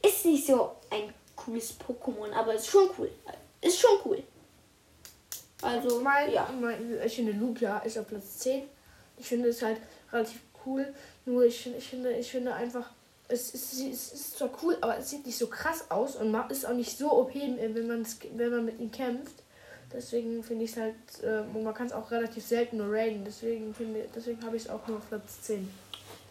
ist 0.07 0.25
nicht 0.25 0.47
so 0.47 0.71
ein 0.89 1.13
cooles 1.35 1.75
Pokémon, 1.79 2.31
aber 2.33 2.55
ist 2.55 2.67
schon 2.67 2.89
cool. 2.97 3.11
Ist 3.61 3.79
schon 3.79 3.99
cool. 4.05 4.23
Also, 5.61 6.01
Mein, 6.01 6.31
ja. 6.33 6.49
mein, 6.59 6.99
ich 7.05 7.15
finde 7.15 7.33
Lugia 7.33 7.77
ist 7.79 7.99
auf 7.99 8.07
Platz 8.07 8.39
10. 8.39 8.63
Ich 9.19 9.27
finde 9.27 9.49
es 9.49 9.61
halt 9.61 9.77
relativ 10.11 10.39
cool. 10.65 10.91
Nur 11.25 11.43
ich, 11.45 11.61
finde- 11.61 11.77
ich 11.77 11.87
finde, 11.87 12.11
ich 12.13 12.31
finde 12.31 12.53
einfach, 12.55 12.89
es 13.29 13.53
ist, 13.53 13.73
es 13.73 14.13
ist 14.13 14.37
zwar 14.37 14.49
cool, 14.63 14.77
aber 14.81 14.97
es 14.97 15.09
sieht 15.09 15.25
nicht 15.25 15.37
so 15.37 15.47
krass 15.47 15.85
aus 15.89 16.15
und 16.15 16.35
ist 16.49 16.65
auch 16.65 16.73
nicht 16.73 16.97
so 16.97 17.11
OP, 17.11 17.33
wenn, 17.35 17.87
man's- 17.87 18.17
wenn 18.35 18.49
man 18.51 18.65
mit 18.65 18.79
ihm 18.79 18.91
kämpft. 18.91 19.35
Deswegen 19.93 20.43
finde 20.43 20.65
ich 20.65 20.71
es 20.71 20.77
halt, 20.77 20.95
äh, 21.23 21.39
und 21.55 21.63
man 21.63 21.73
kann 21.73 21.87
es 21.87 21.93
auch 21.93 22.09
relativ 22.11 22.45
selten 22.45 22.77
nur 22.77 22.91
raiden. 22.93 23.23
Deswegen, 23.25 23.73
finde- 23.73 24.05
deswegen 24.15 24.43
habe 24.45 24.55
ich 24.57 24.63
es 24.63 24.69
auch 24.69 24.85
nur 24.87 24.97
auf 24.97 25.07
Platz 25.07 25.41
10. 25.43 25.69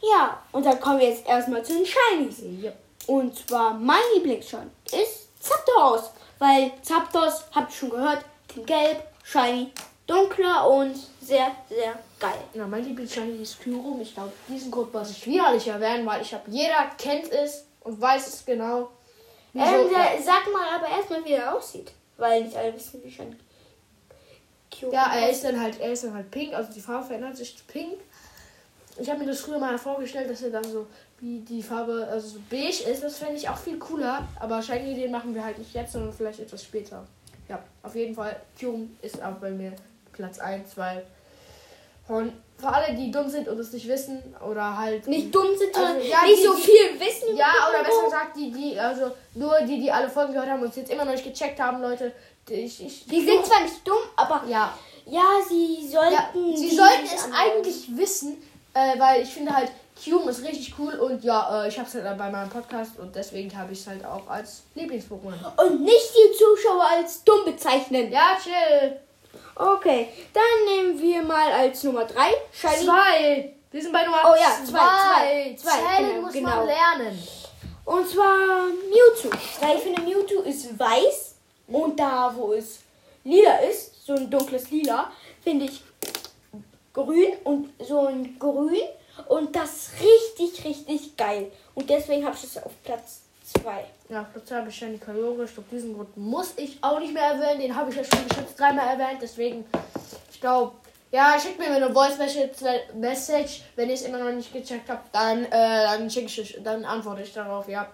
Ja, 0.02 0.42
und 0.52 0.64
dann 0.66 0.78
kommen 0.80 1.00
wir 1.00 1.08
jetzt 1.08 1.26
erstmal 1.26 1.64
zu 1.64 1.72
den 1.72 1.86
Shinies. 1.86 2.62
Ja. 2.62 2.72
Und 3.06 3.36
zwar 3.36 3.72
mein 3.74 4.00
Lieblingsschein 4.14 4.70
ist 4.86 5.28
Zapdos. 5.40 6.10
Weil 6.38 6.70
Zapdos, 6.82 7.44
habt 7.54 7.72
ihr 7.72 7.76
schon 7.76 7.90
gehört, 7.90 8.24
den 8.54 8.66
gelb, 8.66 9.02
shiny, 9.24 9.72
dunkler 10.06 10.68
und 10.68 10.96
sehr, 11.20 11.50
sehr 11.68 11.98
geil. 12.18 12.38
Ja, 12.54 12.66
mein 12.66 12.84
Lieblingsshiny 12.84 13.42
ist 13.42 13.60
Kyurem. 13.60 14.00
Ich 14.00 14.14
glaube, 14.14 14.32
diesen 14.48 14.70
Grund 14.70 14.92
muss 14.92 15.10
ich 15.10 15.26
widerlich 15.26 15.66
erwähnen, 15.66 16.06
weil 16.06 16.22
ich 16.22 16.32
habe, 16.32 16.50
jeder 16.50 16.90
kennt 16.96 17.30
es 17.32 17.66
und 17.80 18.00
weiß 18.00 18.26
es 18.26 18.44
genau. 18.44 18.90
Ähm, 19.54 19.88
der, 19.90 20.22
sag 20.22 20.52
mal 20.52 20.76
aber 20.76 20.88
erstmal, 20.88 21.24
wie 21.24 21.32
er 21.32 21.54
aussieht. 21.54 21.92
Weil 22.16 22.44
nicht 22.44 22.56
alle 22.56 22.74
wissen, 22.74 23.02
wie 23.02 23.10
shiny 23.10 23.36
Kyurem 24.70 24.92
Ja, 24.94 25.14
er 25.14 25.30
ist 25.30 25.44
dann 25.44 25.60
halt, 25.60 25.80
er 25.80 25.92
ist 25.92 26.04
dann 26.04 26.14
halt 26.14 26.30
pink, 26.30 26.54
also 26.54 26.72
die 26.72 26.80
Farbe 26.80 27.06
verändert 27.06 27.36
sich 27.36 27.56
zu 27.56 27.64
pink. 27.64 27.98
ich 28.98 29.08
habe 29.08 29.20
mir 29.20 29.26
das 29.26 29.40
früher 29.40 29.58
mal 29.58 29.78
vorgestellt, 29.78 30.30
dass 30.30 30.42
er 30.42 30.50
dann 30.50 30.64
so 30.64 30.86
wie 31.20 31.40
die 31.40 31.62
Farbe 31.62 32.06
also 32.10 32.28
so 32.28 32.38
beige 32.50 32.84
ist. 32.84 33.02
Das 33.02 33.18
fände 33.18 33.36
ich 33.36 33.48
auch 33.48 33.56
viel 33.56 33.78
cooler. 33.78 34.26
Aber 34.38 34.62
Shiny 34.62 34.94
den 34.94 35.10
machen 35.10 35.34
wir 35.34 35.44
halt 35.44 35.58
nicht 35.58 35.74
jetzt, 35.74 35.92
sondern 35.92 36.12
vielleicht 36.12 36.40
etwas 36.40 36.62
später. 36.62 37.06
Ja, 37.48 37.62
auf 37.82 37.94
jeden 37.94 38.14
Fall. 38.14 38.36
Kyung 38.58 38.96
ist 39.02 39.22
auch 39.22 39.34
bei 39.34 39.50
mir 39.50 39.72
Platz 40.16 40.38
1, 40.38 40.76
weil 40.76 41.04
von, 42.06 42.32
für 42.58 42.68
alle, 42.68 42.94
die 42.96 43.10
dumm 43.10 43.28
sind 43.28 43.48
und 43.48 43.58
es 43.58 43.72
nicht 43.72 43.88
wissen 43.88 44.22
oder 44.48 44.76
halt 44.78 45.06
Nicht 45.08 45.34
dumm 45.34 45.48
sind, 45.58 45.74
Also, 45.76 45.88
sondern 45.88 46.06
ja, 46.08 46.22
nicht 46.24 46.38
die- 46.38 46.46
so 46.46 46.54
die- 46.54 46.62
viel 46.62 47.00
wissen. 47.00 47.36
Ja, 47.36 47.50
oder 47.68 47.82
besser 47.84 48.04
gesagt, 48.04 48.36
die, 48.36 48.50
die, 48.52 48.78
also 48.78 49.10
nur 49.34 49.60
die, 49.62 49.80
die 49.80 49.90
alle 49.90 50.08
Folgen 50.08 50.32
gehört 50.32 50.48
haben 50.50 50.62
und 50.62 50.68
es 50.70 50.76
jetzt 50.76 50.90
immer 50.92 51.04
noch 51.04 51.12
nicht 51.12 51.24
gecheckt 51.24 51.60
haben, 51.60 51.80
Leute. 51.82 52.12
Ich, 52.48 52.84
ich, 52.84 53.06
Die 53.06 53.24
sind 53.24 53.44
zwar 53.44 53.60
nicht 53.62 53.86
dumm, 53.86 53.98
aber 54.14 54.44
ja, 54.48 54.72
ja, 55.04 55.24
sie 55.48 55.86
sollten. 55.88 56.12
ja 56.12 56.30
sie 56.32 56.76
sollten 56.76 57.04
es 57.06 57.24
anhören. 57.24 57.34
eigentlich 57.56 57.96
wissen, 57.96 58.36
äh, 58.72 58.98
weil 59.00 59.22
ich 59.22 59.28
finde 59.30 59.54
halt, 59.54 59.70
Cume 60.04 60.30
ist 60.30 60.44
richtig 60.44 60.74
cool 60.78 60.94
und 60.94 61.24
ja, 61.24 61.64
äh, 61.64 61.68
ich 61.68 61.76
habe 61.78 61.88
es 61.88 61.94
halt 61.94 62.16
bei 62.18 62.30
meinem 62.30 62.50
Podcast 62.50 62.98
und 63.00 63.16
deswegen 63.16 63.56
habe 63.58 63.72
ich 63.72 63.80
es 63.80 63.86
halt 63.88 64.04
auch 64.04 64.28
als 64.28 64.62
Lieblings-Pokémon. 64.76 65.64
Und 65.66 65.80
nicht 65.82 66.10
die 66.14 66.36
Zuschauer 66.36 66.84
als 66.84 67.24
dumm 67.24 67.44
bezeichnen. 67.46 68.12
Ja, 68.12 68.36
chill. 68.40 69.00
Okay, 69.58 70.08
dann 70.34 70.42
nehmen 70.66 71.00
wir 71.00 71.22
mal 71.22 71.50
als 71.50 71.82
Nummer 71.82 72.04
3 72.04 72.30
Shiny. 72.52 72.84
Zwei. 72.84 73.54
Wir 73.70 73.82
sind 73.82 73.92
bei 73.92 74.04
Nummer 74.04 74.22
Oh 74.24 74.34
ja, 74.38 74.64
zwei, 74.64 74.66
zwei. 74.66 75.56
zwei, 75.56 75.56
zwei, 75.56 75.96
Zählen 75.96 76.10
genau, 76.10 76.20
muss 76.22 76.32
genau. 76.32 76.56
man 76.56 76.66
lernen. 76.66 77.28
Und 77.86 78.08
zwar 78.08 78.66
Mewtwo. 78.66 79.30
Weil 79.60 79.76
ich 79.76 79.82
finde, 79.82 80.02
Mewtwo 80.02 80.40
ist 80.42 80.78
weiß. 80.78 81.36
Und 81.68 81.98
da, 81.98 82.32
wo 82.36 82.52
es 82.52 82.80
lila 83.24 83.56
ist, 83.60 84.04
so 84.04 84.12
ein 84.14 84.30
dunkles 84.30 84.70
Lila, 84.70 85.10
finde 85.42 85.64
ich 85.64 85.82
grün 86.92 87.32
und 87.44 87.70
so 87.82 88.06
ein 88.06 88.38
grün. 88.38 88.76
Und 89.28 89.56
das 89.56 89.70
ist 89.70 89.92
richtig, 90.00 90.64
richtig 90.66 91.16
geil. 91.16 91.50
Und 91.74 91.88
deswegen 91.88 92.26
habe 92.26 92.36
ich 92.36 92.44
es 92.44 92.62
auf 92.62 92.72
Platz 92.84 93.22
2. 93.46 93.84
Ja, 94.08 94.26
2 94.44 94.56
habe 94.56 94.68
ich 94.68 94.74
Shiny 94.76 94.98
Kyogre. 94.98 95.44
Ich 95.44 95.54
glaube, 95.54 95.68
diesen 95.70 95.94
Grund 95.94 96.16
muss 96.16 96.54
ich 96.56 96.78
auch 96.82 96.98
nicht 96.98 97.14
mehr 97.14 97.24
erwähnen. 97.24 97.60
Den 97.60 97.76
habe 97.76 97.90
ich 97.90 97.96
ja 97.96 98.04
schon 98.04 98.28
geschützt 98.28 98.58
dreimal 98.58 98.88
erwähnt. 98.88 99.20
Deswegen, 99.22 99.64
ich 100.32 100.40
glaube, 100.40 100.72
ja, 101.12 101.36
schickt 101.40 101.58
mir 101.58 101.66
eine 101.66 101.92
Voice 101.92 102.18
Message, 102.18 103.62
wenn 103.76 103.88
ich 103.88 104.00
es 104.00 104.06
immer 104.06 104.18
noch 104.18 104.32
nicht 104.32 104.52
gecheckt 104.52 104.88
habe. 104.88 105.02
Dann, 105.12 105.44
äh, 105.44 105.50
dann 105.50 106.10
schicke 106.10 106.26
ich, 106.26 106.58
dann 106.62 106.84
antworte 106.84 107.22
ich 107.22 107.32
darauf, 107.32 107.68
ja. 107.68 107.88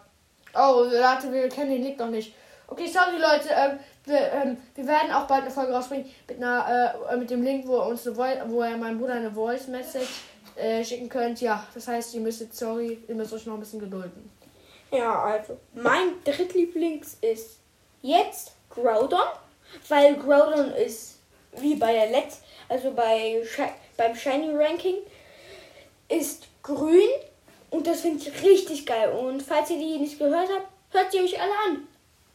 Oh, 0.54 0.86
warte, 0.90 1.30
wir 1.32 1.48
kennen 1.48 1.70
den 1.70 1.82
Link 1.82 1.98
noch 1.98 2.08
nicht. 2.10 2.34
Okay, 2.66 2.86
sorry 2.86 3.18
Leute, 3.18 3.50
ähm, 3.50 3.78
wir, 4.06 4.32
ähm, 4.32 4.56
wir 4.74 4.86
werden 4.86 5.12
auch 5.12 5.26
bald 5.26 5.42
eine 5.42 5.50
Folge 5.50 5.74
rausbringen 5.74 6.06
mit 6.26 6.38
einer, 6.38 6.96
äh, 7.10 7.16
mit 7.16 7.28
dem 7.28 7.42
Link, 7.42 7.66
wo 7.66 7.76
er 7.76 7.86
uns 7.88 8.06
wo 8.06 8.62
er 8.62 8.76
meinem 8.78 8.98
Bruder 8.98 9.14
eine 9.14 9.30
Voice 9.30 9.68
Message 9.68 10.08
äh, 10.56 10.82
schicken 10.82 11.08
könnt. 11.08 11.40
Ja, 11.42 11.66
das 11.74 11.88
heißt, 11.88 12.14
ihr 12.14 12.22
müsst 12.22 12.40
jetzt, 12.40 12.58
sorry, 12.58 12.98
ihr 13.06 13.14
müsst 13.14 13.32
euch 13.32 13.44
noch 13.44 13.54
ein 13.54 13.60
bisschen 13.60 13.80
gedulden. 13.80 14.30
Ja, 14.92 15.22
also 15.22 15.58
mein 15.72 16.22
drittlieblings 16.22 17.16
ist 17.22 17.60
jetzt 18.02 18.52
Groudon, 18.68 19.20
weil 19.88 20.16
Groudon 20.16 20.70
ist 20.74 21.18
wie 21.56 21.76
bei 21.76 21.94
der 21.94 22.10
Letz, 22.10 22.42
also 22.68 22.92
bei 22.92 23.42
beim 23.96 24.14
Shiny 24.14 24.54
Ranking 24.54 24.96
ist 26.08 26.46
grün 26.62 27.08
und 27.70 27.86
das 27.86 28.02
finde 28.02 28.22
ich 28.22 28.42
richtig 28.42 28.84
geil. 28.84 29.10
Und 29.12 29.42
falls 29.42 29.70
ihr 29.70 29.78
die 29.78 29.98
nicht 29.98 30.18
gehört 30.18 30.48
habt, 30.54 30.68
hört 30.90 31.10
sie 31.10 31.20
euch 31.20 31.40
alle 31.40 31.54
an. 31.68 31.88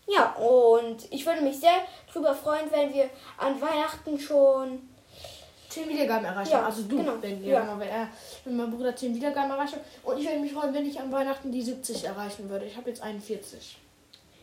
Ja, 0.07 0.31
und 0.35 1.11
ich 1.11 1.25
würde 1.27 1.41
mich 1.41 1.59
sehr 1.59 1.85
drüber 2.11 2.33
freuen, 2.33 2.71
wenn 2.71 2.91
wir 2.91 3.09
an 3.37 3.61
Weihnachten 3.61 4.19
schon 4.19 4.89
10 5.77 5.89
Wiedergaben 5.89 6.25
erreicht 6.25 6.51
Ja, 6.51 6.57
haben. 6.59 6.65
Also 6.65 6.83
du, 6.83 6.97
genau. 6.97 7.13
wenn, 7.21 7.43
Ja. 7.43 7.63
ja. 7.63 7.79
wenn, 7.79 7.87
er, 7.87 8.07
wenn 8.45 8.57
mein 8.57 8.71
Bruder 8.71 8.95
10 8.95 9.15
Wiedergaben 9.15 9.51
erreicht 9.51 9.73
hat. 9.73 9.81
Und 10.03 10.17
ich 10.17 10.25
würde 10.25 10.39
mich 10.39 10.53
freuen, 10.53 10.73
wenn 10.73 10.85
ich 10.87 10.99
an 10.99 11.11
Weihnachten 11.11 11.51
die 11.51 11.61
70 11.61 12.03
erreichen 12.05 12.49
würde. 12.49 12.65
Ich 12.65 12.75
habe 12.75 12.89
jetzt 12.89 13.01
41. 13.01 13.77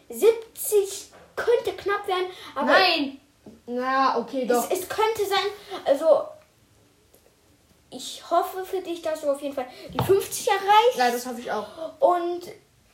70 0.08 1.10
könnte 1.36 1.72
knapp 1.76 2.06
werden, 2.06 2.26
aber 2.54 2.66
Nein! 2.66 3.20
Na, 3.66 4.18
okay, 4.18 4.46
doch. 4.46 4.70
Es, 4.70 4.80
es 4.80 4.88
könnte 4.88 5.24
sein, 5.26 5.46
also 5.84 6.22
ich 7.90 8.22
hoffe 8.30 8.64
für 8.64 8.80
dich, 8.80 9.02
dass 9.02 9.20
du 9.20 9.30
auf 9.30 9.40
jeden 9.42 9.54
Fall 9.54 9.66
die 9.92 10.02
50 10.02 10.48
erreichst. 10.48 10.96
Ja, 10.96 11.10
das 11.10 11.26
habe 11.26 11.40
ich 11.40 11.50
auch. 11.50 11.66
Und 12.00 12.42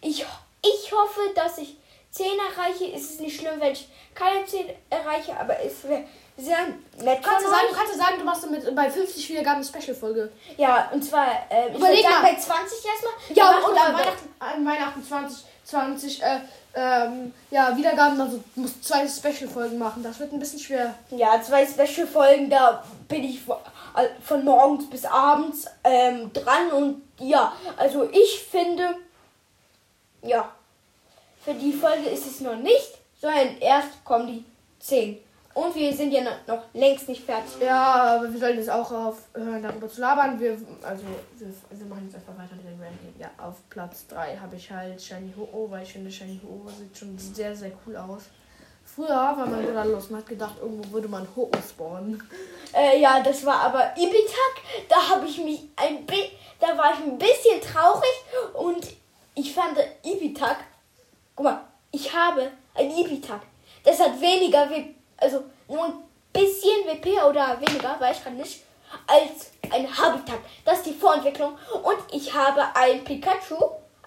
ich, 0.01 0.25
ich 0.63 0.93
hoffe, 0.93 1.21
dass 1.35 1.59
ich 1.59 1.77
10 2.11 2.27
erreiche. 2.27 2.93
Es 2.93 3.11
ist 3.11 3.21
nicht 3.21 3.39
schlimm, 3.41 3.61
wenn 3.61 3.73
ich 3.73 3.89
keine 4.15 4.45
10 4.45 4.67
erreiche, 4.91 5.39
aber 5.39 5.59
es 5.61 5.85
wäre 5.85 6.05
sehr 6.41 6.59
nett. 7.03 7.23
Kannst 7.23 7.47
du 7.47 7.51
sagen, 7.51 7.67
kannst 7.75 7.95
du 7.95 7.99
sagen, 7.99 8.15
du 8.19 8.25
machst 8.25 8.51
mit, 8.51 8.75
bei 8.75 8.91
50 8.91 9.29
Wiedergaben 9.29 9.63
eine 9.63 9.65
Special-Folge. 9.65 10.33
Ja, 10.57 10.91
und 10.93 11.03
zwar, 11.03 11.27
äh, 11.49 11.75
Überleg 11.75 12.05
mal. 12.05 12.23
bei 12.23 12.35
20 12.35 12.85
erstmal. 12.85 13.13
Ja, 13.35 13.57
und 13.57 13.75
machen 13.75 13.79
an 13.79 13.95
Weihnachten, 13.95 14.35
an 14.39 14.67
Weihnachten 14.67 15.05
20, 15.05 15.45
20 15.65 16.23
äh, 16.23 16.41
ähm, 16.75 17.35
ja, 17.51 17.77
Wiedergaben, 17.77 18.21
also 18.21 18.43
du 18.55 18.61
musst 18.61 18.85
zwei 18.85 19.07
Special-Folgen 19.07 19.79
machen. 19.79 20.03
Das 20.03 20.19
wird 20.21 20.33
ein 20.33 20.39
bisschen 20.39 20.61
schwer. 20.61 20.95
Ja, 21.11 21.41
zwei 21.43 21.67
Special-Folgen, 21.67 22.49
da 22.49 22.85
bin 23.09 23.25
ich 23.25 23.41
von, 23.41 23.57
von 24.23 24.45
morgens 24.45 24.89
bis 24.89 25.05
abends 25.05 25.67
ähm, 25.85 26.33
dran 26.33 26.71
und 26.73 27.03
ja, 27.19 27.53
also 27.77 28.09
ich 28.11 28.47
finde, 28.51 28.97
ja, 30.23 30.51
für 31.45 31.55
die 31.55 31.73
Folge 31.73 32.09
ist 32.09 32.27
es 32.27 32.41
noch 32.41 32.57
nicht, 32.57 32.99
sondern 33.21 33.59
erst 33.59 34.05
kommen 34.05 34.27
die 34.27 34.45
10. 34.81 35.19
Und 35.53 35.75
wir 35.75 35.93
sind 35.93 36.13
ja 36.13 36.23
noch, 36.47 36.63
längst 36.73 37.09
nicht 37.09 37.25
fertig. 37.25 37.61
Ja, 37.61 38.17
aber 38.19 38.33
wir 38.33 38.39
sollten 38.39 38.59
jetzt 38.59 38.71
auch 38.71 38.91
aufhören, 38.91 39.63
darüber 39.63 39.89
zu 39.89 40.01
labern. 40.01 40.39
Wir, 40.39 40.53
also, 40.83 41.03
wir, 41.39 41.49
wir 41.71 41.87
machen 41.87 42.05
jetzt 42.05 42.15
einfach 42.15 42.39
weiter 42.39 42.55
mit 42.55 42.67
dem 42.67 42.81
Ranking. 42.81 43.15
Ja, 43.19 43.31
auf 43.37 43.57
Platz 43.69 44.07
3 44.09 44.37
habe 44.37 44.55
ich 44.57 44.71
halt 44.71 45.03
Shiny 45.03 45.33
Ho-Oh, 45.37 45.69
weil 45.71 45.83
ich 45.83 45.93
finde, 45.93 46.11
Shiny 46.11 46.41
Ho-Oh 46.45 46.69
sieht 46.69 46.97
schon 46.97 47.19
sehr, 47.19 47.55
sehr 47.57 47.73
cool 47.85 47.97
aus. 47.97 48.25
Früher 48.85 49.09
war 49.09 49.37
mein 49.47 49.65
Bruder 49.65 49.85
los 49.85 50.07
und 50.09 50.17
hat 50.17 50.27
gedacht, 50.27 50.57
irgendwo 50.61 50.93
würde 50.93 51.09
man 51.09 51.27
Ho-Oh 51.37 51.51
spawnen. 51.69 52.23
Äh, 52.73 53.01
ja, 53.01 53.21
das 53.21 53.45
war 53.45 53.63
aber 53.63 53.97
Ibitak. 53.97 54.89
Da 54.89 55.09
habe 55.09 55.27
ich 55.27 55.39
mich 55.39 55.63
ein 55.75 56.07
bi 56.07 56.31
da 56.61 56.79
war 56.79 56.93
ich 56.93 57.01
ein 57.01 57.19
bisschen 57.19 57.61
traurig 57.61 58.05
und 58.53 58.87
ich 59.35 59.53
fand 59.53 59.77
Ibitak. 60.05 60.59
Guck 61.35 61.45
mal, 61.45 61.65
ich 61.91 62.15
habe 62.15 62.53
ein 62.75 62.91
Ibitak. 62.91 63.41
Das 63.83 63.99
hat 63.99 64.21
weniger 64.21 64.71
WP, 64.71 64.95
also 65.21 65.45
nur 65.69 65.85
ein 65.85 65.93
bisschen 66.33 66.87
WP 66.87 67.23
oder 67.23 67.61
weniger, 67.61 67.97
weiß 68.01 68.17
ich 68.17 68.23
gerade 68.25 68.37
nicht, 68.37 68.63
als 69.07 69.53
ein 69.71 69.87
Habitat. 69.87 70.41
Das 70.65 70.79
ist 70.79 70.87
die 70.87 70.95
Vorentwicklung. 70.95 71.57
Und 71.83 71.99
ich 72.13 72.33
habe 72.35 72.63
ein 72.75 73.05
Pikachu, 73.05 73.57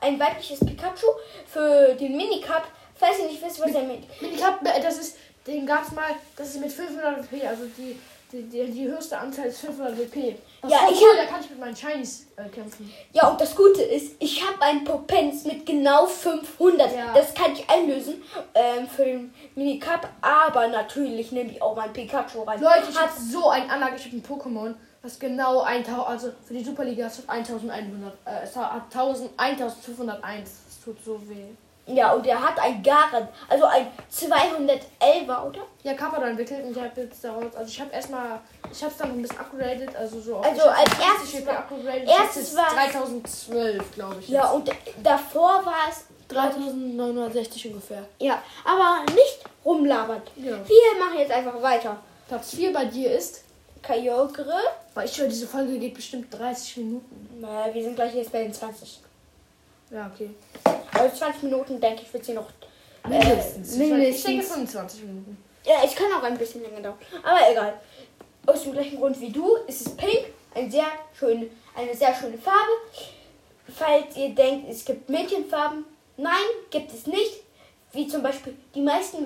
ein 0.02 0.20
weibliches 0.20 0.60
Pikachu 0.60 1.08
für 1.48 1.94
den 1.96 2.18
Minicup. 2.18 2.64
Falls 2.96 3.20
ihr 3.20 3.28
nicht 3.28 3.44
wisst, 3.44 3.60
was 3.60 3.74
er 3.74 3.84
mit. 3.84 4.04
Ich 4.22 4.44
hab, 4.44 4.64
das 4.64 4.98
ist, 4.98 5.18
den 5.48 5.66
gab's 5.66 5.92
mal, 5.92 6.16
das 6.36 6.50
ist 6.50 6.60
mit 6.60 6.72
500 6.72 7.32
WP, 7.32 7.48
also 7.48 7.66
die, 7.78 8.00
die, 8.32 8.44
die, 8.44 8.72
die 8.72 8.88
höchste 8.88 9.18
Anzahl 9.18 9.46
ist 9.46 9.62
500 9.62 9.98
WP. 9.98 10.36
Das 10.64 10.72
Ja, 10.72 10.80
ich 10.90 11.02
cool, 11.02 11.10
hab- 11.12 11.26
da 11.28 11.32
kann 11.34 11.42
ich 11.42 11.50
mit 11.50 11.60
meinen 11.60 11.76
Shinies 11.76 12.28
äh, 12.38 12.48
kämpfen. 12.48 12.92
Ja, 13.12 13.28
und 13.28 13.40
das 13.40 13.54
Gute 13.54 13.82
ist, 13.84 14.16
ich 14.20 14.42
habe 14.48 14.62
einen 14.62 14.86
Potenz 14.86 15.44
mit 15.44 15.66
genau 15.66 16.06
500. 16.06 16.96
Ja. 16.96 17.14
Das 17.14 17.34
kann 17.34 17.52
ich 17.54 17.70
einlösen 17.70 18.22
ähm, 18.56 18.88
für 18.88 19.04
den 19.04 19.34
Minicup. 19.56 20.08
Aber 20.22 20.70
natürlich 20.70 21.34
nehme 21.34 21.52
ich 21.52 21.62
auch 21.62 21.76
mein 21.76 21.92
Pikachu 21.92 22.44
rein. 22.44 22.62
Leute, 22.62 22.88
ich 22.90 22.98
habe 22.98 23.12
so 23.20 23.50
ein 23.50 23.70
ein 24.14 24.24
Pokémon, 24.24 24.74
was 25.02 25.20
genau 25.20 25.62
1000, 25.62 26.08
also 26.08 26.32
für 26.48 26.54
die 26.54 26.64
Superliga 26.64 27.08
ist 27.08 27.20
es 27.20 27.28
1100, 27.30 28.14
äh, 28.26 28.44
es 28.46 28.56
hat 28.56 28.84
1000, 28.90 29.32
1501. 29.38 30.50
Das 30.66 30.80
tut 30.82 30.98
so 31.04 31.20
weh. 31.30 31.48
Ja, 31.86 32.14
und 32.14 32.26
er 32.26 32.42
hat 32.42 32.60
ein 32.60 32.82
Garen, 32.82 33.28
also 33.50 33.66
ein 33.66 33.88
211er, 34.12 35.44
oder? 35.48 35.60
Ja, 35.84 35.94
Kappa 35.94 36.26
entwickelt 36.26 36.64
und 36.66 36.72
ich 36.76 36.82
habe 36.84 37.02
jetzt 37.02 37.24
daraus, 37.24 37.54
also 37.56 37.70
ich 37.70 37.80
habe 37.82 37.92
erstmal, 37.92 38.40
ich 38.72 38.82
habe 38.82 38.92
es 38.92 38.98
dann 38.98 39.12
ein 39.12 39.22
bisschen 39.22 39.38
upgraded, 39.40 39.96
also 39.96 40.20
so 40.22 40.38
Also 40.38 40.62
als 40.64 40.90
erstes 41.00 41.30
50 41.32 41.46
war- 41.46 42.22
erstes 42.24 42.56
war- 42.56 42.70
3012, 42.74 43.92
glaube 43.94 44.16
ich. 44.22 44.30
Ja, 44.30 44.44
jetzt. 44.44 44.54
und 44.54 44.72
davor 45.04 45.66
war 45.66 45.90
es. 45.90 46.06
3960 46.30 47.68
ungefähr. 47.68 48.04
Ja, 48.20 48.42
aber 48.64 49.04
nicht 49.14 49.40
rumlabern. 49.64 50.22
Ja. 50.38 50.52
Wir 50.68 51.00
machen 51.06 51.20
jetzt 51.20 51.32
einfach 51.32 51.62
weiter. 51.62 51.98
Platz 52.28 52.52
4 52.56 52.74
bei 52.74 52.86
dir 52.86 53.12
ist, 53.12 53.44
Kyogre. 53.84 54.56
weil 54.96 55.06
ich 55.06 55.20
höre, 55.20 55.28
diese 55.28 55.48
Folge 55.48 55.78
geht 55.78 55.94
bestimmt 55.94 56.34
30 56.34 56.78
Minuten. 56.78 57.38
Na, 57.42 57.72
wir 57.74 57.84
sind 57.84 57.96
gleich 57.96 58.16
jetzt 58.16 58.32
bei 58.32 58.44
den 58.44 58.54
20. 58.54 59.02
Ja, 59.92 60.10
okay. 60.14 60.32
Also 60.94 61.16
20 61.18 61.44
Minuten, 61.44 61.80
denke 61.82 62.04
ich, 62.04 62.14
wird 62.14 62.26
sie 62.26 62.34
noch. 62.34 62.50
Mindestens. 63.08 63.72
Äh, 63.78 63.84
Ich 63.84 63.90
mindestens. 63.92 64.24
denke 64.26 64.44
25 64.46 65.02
Minuten. 65.04 65.44
Ja, 65.66 65.76
es 65.84 65.96
kann 65.96 66.12
auch 66.14 66.24
ein 66.24 66.38
bisschen 66.38 66.62
länger 66.62 66.82
dauern. 66.82 66.98
Aber 67.24 67.40
egal. 67.52 67.80
Aus 68.46 68.64
dem 68.64 68.74
gleichen 68.74 69.00
Grund 69.00 69.20
wie 69.22 69.30
du 69.30 69.56
ist 69.68 69.88
es 69.88 69.96
pink. 69.96 70.26
Ein 70.56 70.70
sehr 70.70 70.86
schön, 71.18 71.50
eine 71.76 71.96
sehr 71.96 72.14
schöne 72.14 72.38
Farbe. 72.38 72.72
Falls 73.74 74.16
ihr 74.18 74.30
denkt, 74.36 74.70
es 74.70 74.84
gibt 74.86 75.10
Mädchenfarben, 75.10 75.86
nein, 76.18 76.34
gibt 76.70 76.94
es 76.94 77.08
nicht. 77.08 77.42
Wie 77.94 78.08
zum 78.08 78.22
Beispiel 78.24 78.56
die 78.76 78.82
meisten 78.82 79.26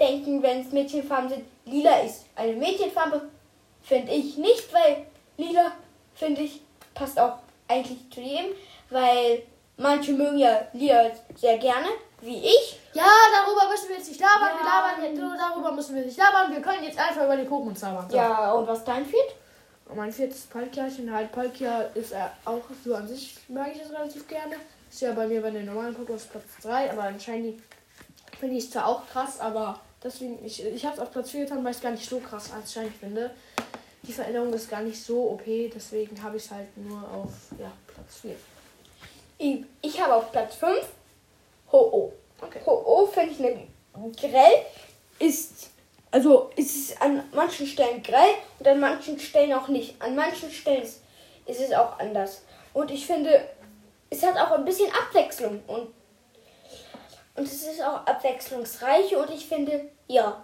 denken, 0.00 0.42
wenn 0.42 0.60
es 0.62 0.72
Mädchenfarben 0.72 1.28
sind, 1.28 1.44
lila 1.66 2.00
ist 2.00 2.24
eine 2.34 2.54
Mädchenfarbe. 2.54 3.22
Finde 3.82 4.12
ich 4.12 4.36
nicht, 4.38 4.72
weil 4.72 5.06
lila 5.36 5.72
finde 6.14 6.42
ich 6.42 6.60
passt 6.94 7.18
auch 7.18 7.38
eigentlich 7.68 7.98
zu 8.12 8.20
jedem, 8.20 8.52
weil 8.90 9.42
manche 9.76 10.12
mögen 10.12 10.38
ja 10.38 10.66
Lia 10.72 11.10
sehr 11.34 11.58
gerne, 11.58 11.88
wie 12.20 12.38
ich. 12.38 12.80
Ja, 12.92 13.04
darüber 13.32 13.70
müssen 13.70 13.88
wir 13.88 13.96
jetzt 13.96 14.08
nicht 14.08 14.20
labern. 14.20 14.50
Ja. 14.54 15.00
Wir 15.00 15.12
labern 15.14 15.38
darüber 15.38 15.72
müssen 15.72 15.94
wir 15.96 16.04
nicht 16.04 16.18
labern. 16.18 16.52
Wir 16.52 16.60
können 16.60 16.84
jetzt 16.84 16.98
einfach 16.98 17.24
über 17.24 17.36
die 17.36 17.48
Pokémon 17.48 17.80
labern. 17.80 18.10
So. 18.10 18.16
Ja, 18.16 18.52
und 18.52 18.66
was 18.66 18.84
dein? 18.84 19.04
Und 19.88 19.96
mein 19.96 20.12
viertes 20.12 20.42
Palkia. 20.42 20.86
Ich 20.86 20.94
finde 20.94 21.12
halt 21.12 21.32
Palkia 21.32 21.82
ist 21.94 22.12
er 22.12 22.32
auch 22.44 22.62
so 22.84 22.94
an 22.94 23.06
sich 23.06 23.36
mag 23.48 23.68
ich 23.74 23.82
das 23.82 23.90
relativ 23.90 24.26
gerne. 24.28 24.56
Ist 24.90 25.00
ja 25.00 25.12
bei 25.12 25.26
mir 25.26 25.40
bei 25.40 25.50
den 25.50 25.66
normalen 25.66 25.94
Pokémon 25.94 26.20
Platz 26.30 26.44
3, 26.62 26.92
aber 26.92 27.04
anscheinend 27.04 27.62
finde 28.38 28.56
ich 28.56 28.64
es 28.64 28.70
zwar 28.70 28.86
auch 28.86 29.06
krass, 29.08 29.40
aber 29.40 29.80
deswegen, 30.02 30.44
ich, 30.44 30.64
ich 30.64 30.84
habe 30.84 30.96
es 30.96 31.00
auf 31.00 31.10
Platz 31.10 31.30
4 31.30 31.44
getan, 31.44 31.64
weil 31.64 31.70
ich 31.70 31.78
es 31.78 31.82
gar 31.82 31.92
nicht 31.92 32.08
so 32.08 32.18
krass 32.20 32.50
anscheinend 32.52 32.96
finde. 32.96 33.30
Die 34.02 34.12
Veränderung 34.12 34.52
ist 34.52 34.68
gar 34.68 34.82
nicht 34.82 35.02
so 35.02 35.30
OP, 35.30 35.44
deswegen 35.46 36.20
habe 36.22 36.36
ich 36.36 36.44
es 36.44 36.50
halt 36.50 36.76
nur 36.76 36.98
auf 37.08 37.30
ja, 37.58 37.70
Platz 37.86 38.16
4. 38.22 38.34
Ich, 39.42 39.64
ich 39.80 40.00
habe 40.00 40.14
auf 40.14 40.30
Platz 40.30 40.54
5 40.54 40.86
Ho-Oh. 41.72 42.12
Okay. 42.40 42.60
Ho-Oh 42.64 43.06
finde 43.06 43.32
ich 43.32 43.40
ne, 43.40 43.66
grell. 44.16 44.66
Ist, 45.18 45.70
also 46.12 46.52
ist 46.54 46.90
es 46.90 47.00
an 47.00 47.24
manchen 47.34 47.66
Stellen 47.66 48.04
grell 48.04 48.34
und 48.60 48.68
an 48.68 48.78
manchen 48.78 49.18
Stellen 49.18 49.52
auch 49.52 49.66
nicht. 49.66 50.00
An 50.00 50.14
manchen 50.14 50.48
Stellen 50.48 50.82
ist, 50.82 51.00
ist 51.46 51.60
es 51.60 51.72
auch 51.72 51.98
anders. 51.98 52.42
Und 52.72 52.92
ich 52.92 53.04
finde, 53.04 53.48
es 54.10 54.22
hat 54.22 54.36
auch 54.36 54.52
ein 54.52 54.64
bisschen 54.64 54.92
Abwechslung. 54.92 55.60
Und, 55.66 55.88
und 57.34 57.44
es 57.44 57.64
ist 57.64 57.82
auch 57.82 58.06
abwechslungsreich. 58.06 59.16
Und 59.16 59.30
ich 59.30 59.44
finde, 59.46 59.90
ja, 60.06 60.40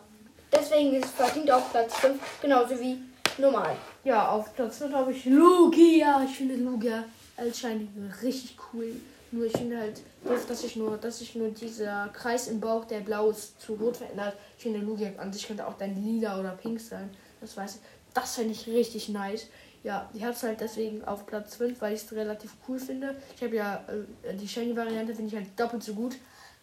deswegen 0.51 0.95
ist 0.95 1.05
es 1.05 1.13
verdient 1.13 1.53
auf 1.53 1.71
Platz 1.71 1.95
5, 1.99 2.21
genauso 2.43 2.81
wie 2.81 3.01
normal. 3.37 3.77
Ja, 4.03 4.33
auf 4.33 4.53
Platz 4.57 4.79
5 4.79 4.93
habe 4.93 5.13
ich 5.13 5.25
Lugia. 5.25 6.25
Ich 6.25 6.37
finde 6.37 6.57
Lugia 6.57 7.05
als 7.39 7.61
Shiny 7.61 7.89
richtig 8.23 8.57
cool. 8.73 8.93
Nur 9.31 9.45
ich 9.45 9.53
finde 9.53 9.79
halt, 9.79 10.01
doof, 10.25 10.47
dass 10.49 10.63
sich 10.63 10.77
nur, 10.77 10.97
dass 10.97 11.19
sich 11.19 11.35
nur 11.35 11.51
dieser 11.51 12.09
Kreis 12.09 12.49
im 12.49 12.61
Bauch, 12.61 12.87
der 12.87 13.01
blau 13.01 13.31
ist, 13.31 13.61
zu 13.61 13.75
rot 13.75 13.99
verändert. 13.99 14.35
Ich 14.57 14.63
finde 14.63 14.81
Lugia 14.81 15.13
an 15.19 15.33
sich 15.33 15.47
könnte 15.47 15.67
auch 15.67 15.77
dann 15.77 16.03
lila 16.03 16.41
oder 16.41 16.53
pink 16.53 16.81
sein. 16.81 17.11
Das 17.41 17.57
weiß 17.57 17.77
ich. 17.77 17.81
Das 18.15 18.37
fände 18.37 18.53
ich 18.53 18.67
richtig 18.67 19.11
nice. 19.11 19.47
Ja, 19.85 20.09
ich 20.13 20.23
habe 20.23 20.33
es 20.33 20.43
halt 20.43 20.61
deswegen 20.61 21.05
auf 21.05 21.27
Platz 21.27 21.57
5, 21.57 21.81
weil 21.81 21.95
ich 21.95 22.03
es 22.03 22.13
relativ 22.13 22.53
cool 22.67 22.81
finde. 22.81 23.15
Ich 23.37 23.43
habe 23.43 23.55
ja 23.55 23.85
äh, 24.23 24.35
die 24.35 24.49
Shiny-Variante, 24.49 25.15
finde 25.15 25.29
ich 25.29 25.37
halt 25.37 25.61
doppelt 25.61 25.85
so 25.85 25.95
gut. 25.95 26.17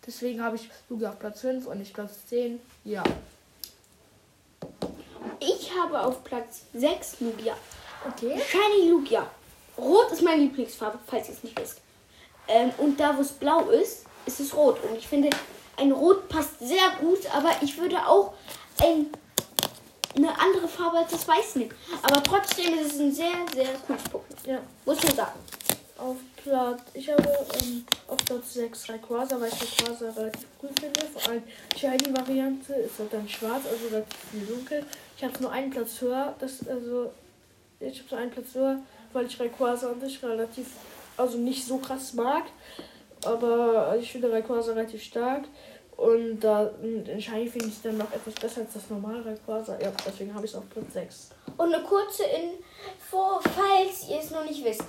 Deswegen 0.05 0.43
habe 0.43 0.55
ich 0.57 0.69
Lugia 0.89 1.09
auf 1.11 1.19
Platz 1.19 1.41
5 1.41 1.67
und 1.67 1.79
nicht 1.79 1.93
Platz 1.93 2.25
10. 2.27 2.59
Ja. 2.83 3.03
Ich 5.39 5.71
habe 5.75 5.99
auf 6.01 6.23
Platz 6.23 6.63
6 6.73 7.21
Lugia. 7.21 7.55
Okay. 8.07 8.39
Shiny 8.39 8.89
Lugia. 8.89 9.29
Rot 9.77 10.11
ist 10.11 10.21
meine 10.21 10.43
Lieblingsfarbe, 10.43 10.99
falls 11.07 11.27
ihr 11.27 11.33
es 11.33 11.43
nicht 11.43 11.59
wisst. 11.59 11.81
Ähm, 12.47 12.71
und 12.77 12.99
da, 12.99 13.15
wo 13.17 13.21
es 13.21 13.31
blau 13.31 13.69
ist, 13.69 14.05
ist 14.25 14.39
es 14.39 14.55
rot. 14.55 14.77
Und 14.83 14.97
ich 14.97 15.07
finde, 15.07 15.29
ein 15.77 15.91
Rot 15.91 16.29
passt 16.29 16.59
sehr 16.59 16.91
gut, 16.99 17.19
aber 17.33 17.51
ich 17.61 17.77
würde 17.77 17.97
auch 18.07 18.33
ein, 18.81 19.07
eine 20.15 20.39
andere 20.39 20.67
Farbe 20.67 20.99
als 20.99 21.11
das 21.11 21.27
Weiß 21.27 21.55
nehmen. 21.55 21.73
Aber 22.01 22.21
trotzdem 22.23 22.77
ist 22.79 22.93
es 22.93 22.99
ein 22.99 23.13
sehr, 23.13 23.33
sehr 23.53 23.69
cooles 23.85 24.03
Pokémon. 24.03 24.49
Ja. 24.49 24.59
Muss 24.85 25.03
man 25.03 25.15
sagen. 25.15 25.39
Auf 25.97 26.17
Platz, 26.43 26.81
ich 26.93 27.09
habe 27.09 27.23
ähm, 27.23 27.85
auf 28.07 28.17
Platz 28.17 28.53
6 28.53 28.89
Rayquaza, 28.89 29.39
weil 29.39 29.47
ich 29.47 29.81
Rayquaza 29.81 30.09
relativ 30.09 30.45
cool 30.61 30.69
finde. 30.77 30.99
Vor 31.05 31.31
allem 31.31 31.43
die 31.73 31.79
Shiny-Variante 31.79 32.73
ist 32.73 32.99
halt 32.99 33.13
dann 33.13 33.27
schwarz, 33.29 33.63
also 33.65 33.87
relativ 33.87 34.19
viel 34.31 34.45
dunkel. 34.45 34.85
Ich 35.17 35.23
habe 35.23 35.41
nur 35.41 35.51
einen 35.51 35.71
Platz 35.71 36.01
höher, 36.01 36.35
das, 36.39 36.67
also, 36.67 37.11
ich 37.79 37.99
habe 37.99 38.09
so 38.09 38.15
einen 38.17 38.29
Platz 38.29 38.53
höher, 38.53 38.79
weil 39.15 39.25
ich 39.25 39.39
Rayquaza 39.39 39.89
an 39.89 39.99
sich 39.99 40.21
relativ, 40.21 40.67
also 41.17 41.37
nicht 41.37 41.65
so 41.65 41.77
krass 41.77 42.13
mag. 42.13 42.43
Aber 43.25 43.95
ich 43.99 44.11
finde 44.11 44.31
Rayquaza 44.31 44.73
relativ 44.73 45.01
stark. 45.01 45.45
Und 45.97 46.41
da 46.41 46.69
und 46.81 47.07
in 47.07 47.21
Shiny 47.21 47.47
finde 47.47 47.67
ich 47.67 47.81
dann 47.81 47.97
noch 47.97 48.11
etwas 48.11 48.33
besser 48.35 48.61
als 48.61 48.73
das 48.73 48.89
normale 48.89 49.25
Rayquaza. 49.25 49.77
Ja, 49.81 49.91
deswegen 50.05 50.35
habe 50.35 50.45
ich 50.45 50.51
es 50.51 50.57
auf 50.57 50.69
Platz 50.69 50.93
6. 50.93 51.29
Und 51.57 51.73
eine 51.73 51.83
kurze 51.83 52.23
Info, 52.23 53.39
falls 53.41 54.09
ihr 54.09 54.19
es 54.19 54.31
noch 54.31 54.43
nicht 54.43 54.63
wisst. 54.63 54.83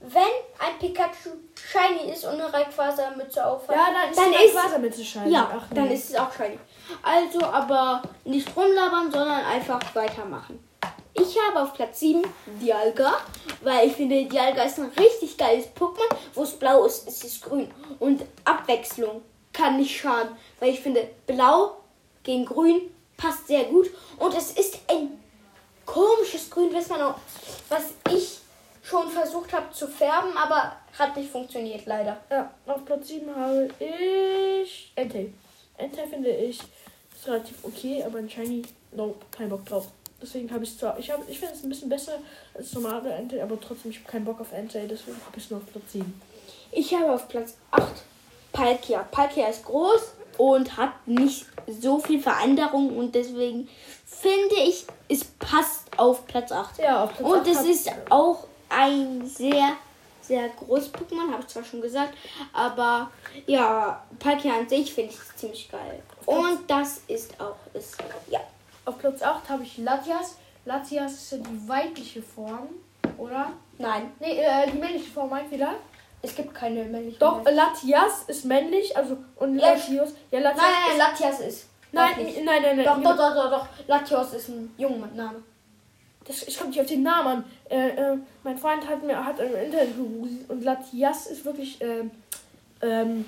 Wenn 0.00 0.22
ein 0.58 0.78
Pikachu 0.78 1.30
shiny 1.54 2.12
ist 2.12 2.24
und 2.24 2.34
eine 2.34 2.52
Rayquaza-Mütze 2.52 3.44
auf 3.44 3.66
hat, 3.68 3.76
Ja, 3.76 3.86
dann 3.92 4.10
ist 4.10 4.18
dann 4.18 4.30
die 4.30 4.46
ist 4.46 4.56
Rayquaza 4.56 4.78
mit 4.78 4.94
Shiny. 4.94 5.30
Ja, 5.30 5.50
Ach, 5.58 5.66
dann 5.74 5.88
nee. 5.88 5.94
ist 5.94 6.10
es 6.10 6.16
auch 6.16 6.32
shiny. 6.32 6.58
Also 7.02 7.40
aber 7.42 8.02
nicht 8.24 8.48
rumlabern, 8.56 9.10
sondern 9.10 9.44
einfach 9.44 9.80
weitermachen. 9.94 10.65
Ich 11.18 11.36
habe 11.48 11.62
auf 11.62 11.74
Platz 11.74 12.00
7 12.00 12.22
Dialga, 12.60 13.14
weil 13.62 13.88
ich 13.88 13.94
finde, 13.94 14.24
Dialga 14.24 14.64
ist 14.64 14.78
ein 14.78 14.92
richtig 14.98 15.36
geiles 15.36 15.66
Pokémon. 15.74 16.14
Wo 16.34 16.42
es 16.42 16.52
blau 16.52 16.84
ist, 16.84 17.08
ist 17.08 17.24
es 17.24 17.40
grün. 17.40 17.70
Und 17.98 18.22
Abwechslung 18.44 19.22
kann 19.52 19.78
nicht 19.78 19.98
schaden, 19.98 20.36
weil 20.60 20.70
ich 20.70 20.80
finde, 20.80 21.08
blau 21.26 21.78
gegen 22.22 22.44
grün 22.44 22.82
passt 23.16 23.46
sehr 23.46 23.64
gut. 23.64 23.90
Und 24.18 24.36
es 24.36 24.52
ist 24.52 24.78
ein 24.88 25.20
komisches 25.86 26.50
Grün, 26.50 26.74
was, 26.74 26.88
man 26.88 27.00
auch, 27.00 27.14
was 27.68 27.94
ich 28.10 28.38
schon 28.82 29.08
versucht 29.08 29.52
habe 29.52 29.72
zu 29.72 29.88
färben, 29.88 30.36
aber 30.36 30.76
hat 30.98 31.16
nicht 31.16 31.30
funktioniert, 31.30 31.86
leider. 31.86 32.20
Ja, 32.30 32.50
auf 32.66 32.84
Platz 32.84 33.08
7 33.08 33.34
habe 33.34 33.68
ich 33.78 34.92
Entei. 34.94 35.32
Entei 35.78 36.06
finde 36.06 36.30
ich 36.30 36.60
ist 37.16 37.26
relativ 37.26 37.64
okay, 37.64 38.02
aber 38.04 38.18
ein 38.18 38.28
Shiny, 38.28 38.62
no, 38.92 39.14
kein 39.30 39.48
Bock 39.48 39.64
drauf. 39.64 39.88
Deswegen 40.22 40.50
habe 40.52 40.64
ich 40.64 40.70
es 40.70 40.78
zwar, 40.78 40.98
ich, 40.98 41.10
hab- 41.10 41.28
ich 41.28 41.38
finde 41.38 41.54
es 41.54 41.62
ein 41.62 41.68
bisschen 41.68 41.88
besser 41.88 42.12
als 42.54 42.72
normale 42.72 43.10
Entei, 43.12 43.42
aber 43.42 43.60
trotzdem, 43.60 43.90
ich 43.90 43.98
habe 44.00 44.10
keinen 44.10 44.24
Bock 44.24 44.40
auf 44.40 44.52
Entei, 44.52 44.86
deswegen 44.88 45.18
habe 45.26 45.36
ich 45.36 45.44
es 45.44 45.50
nur 45.50 45.60
auf 45.60 45.66
Platz 45.70 45.92
7. 45.92 46.20
Ich 46.72 46.94
habe 46.94 47.12
auf 47.12 47.28
Platz 47.28 47.54
8 47.70 47.84
Palkia. 48.52 49.02
Palkia 49.10 49.48
ist 49.48 49.64
groß 49.66 50.00
und 50.38 50.76
hat 50.76 51.06
nicht 51.06 51.46
so 51.80 51.98
viel 51.98 52.20
Veränderung 52.20 52.96
und 52.96 53.14
deswegen 53.14 53.68
finde 54.06 54.54
ich, 54.66 54.86
es 55.08 55.24
passt 55.24 55.82
auf 55.98 56.26
Platz 56.26 56.50
8. 56.50 56.78
Ja, 56.78 57.04
auf 57.04 57.12
Platz 57.14 57.28
Und 57.30 57.40
8 57.40 57.46
es 57.48 57.64
ist 57.66 57.90
auch 58.08 58.46
ein 58.70 59.26
sehr, 59.26 59.72
sehr 60.22 60.48
großes 60.48 60.92
Pokémon, 60.94 61.30
habe 61.30 61.42
ich 61.42 61.48
zwar 61.48 61.64
schon 61.64 61.82
gesagt, 61.82 62.14
aber 62.54 63.10
ja, 63.46 64.02
Palkia 64.18 64.54
an 64.58 64.68
sich 64.68 64.92
finde 64.94 65.12
ich 65.12 65.36
ziemlich 65.36 65.70
geil. 65.70 66.02
Und 66.24 66.60
das 66.68 67.00
ist 67.06 67.38
auch 67.40 67.56
es. 67.74 67.92
Ja. 68.30 68.40
Auf 68.86 68.98
Platz 68.98 69.20
8 69.22 69.48
habe 69.50 69.62
ich 69.64 69.76
Latias. 69.78 70.36
Latias 70.64 71.12
ist 71.12 71.32
ja 71.32 71.38
die 71.38 71.68
weibliche 71.68 72.22
Form, 72.22 72.68
oder? 73.18 73.52
Nein, 73.78 74.10
Nee, 74.20 74.38
äh, 74.38 74.70
die 74.72 74.78
männliche 74.78 75.10
Form, 75.10 75.30
mein 75.30 75.46
Fehler. 75.48 75.74
es 76.22 76.34
gibt 76.34 76.54
keine 76.54 76.84
männliche. 76.84 77.18
Doch, 77.18 77.42
Form. 77.42 77.54
Latias 77.54 78.22
ist 78.28 78.44
männlich, 78.44 78.96
also 78.96 79.18
und 79.36 79.58
Ja. 79.58 79.72
Latios. 79.74 80.14
Ja, 80.30 80.40
Latias 80.40 80.62
Nein, 80.62 80.72
nein, 80.88 80.92
ist, 80.92 80.98
Latias 81.20 81.40
ist. 81.40 81.68
nein, 81.92 82.10
nein, 82.44 82.62
nein, 82.62 82.76
nein. 82.76 82.84
Doch, 82.84 83.02
doch, 83.02 83.16
doch, 83.16 83.34
doch, 83.34 83.50
doch. 83.50 83.66
Latios 83.86 84.32
ist 84.34 84.48
ein 84.48 84.72
Jungname. 84.78 85.42
Das, 86.24 86.42
ich 86.42 86.56
komme 86.56 86.70
nicht 86.70 86.80
auf 86.80 86.86
den 86.86 87.02
Namen 87.04 87.28
an. 87.28 87.44
Äh, 87.70 87.88
äh, 87.90 88.18
mein 88.42 88.58
Freund 88.58 88.88
hat 88.88 89.02
mir 89.04 89.24
hat 89.24 89.38
im 89.38 89.52
gegoogelt 89.52 90.50
und 90.50 90.64
Latias 90.64 91.26
ist 91.28 91.44
wirklich 91.44 91.80
ähm, 91.80 92.10
ähm, 92.82 93.24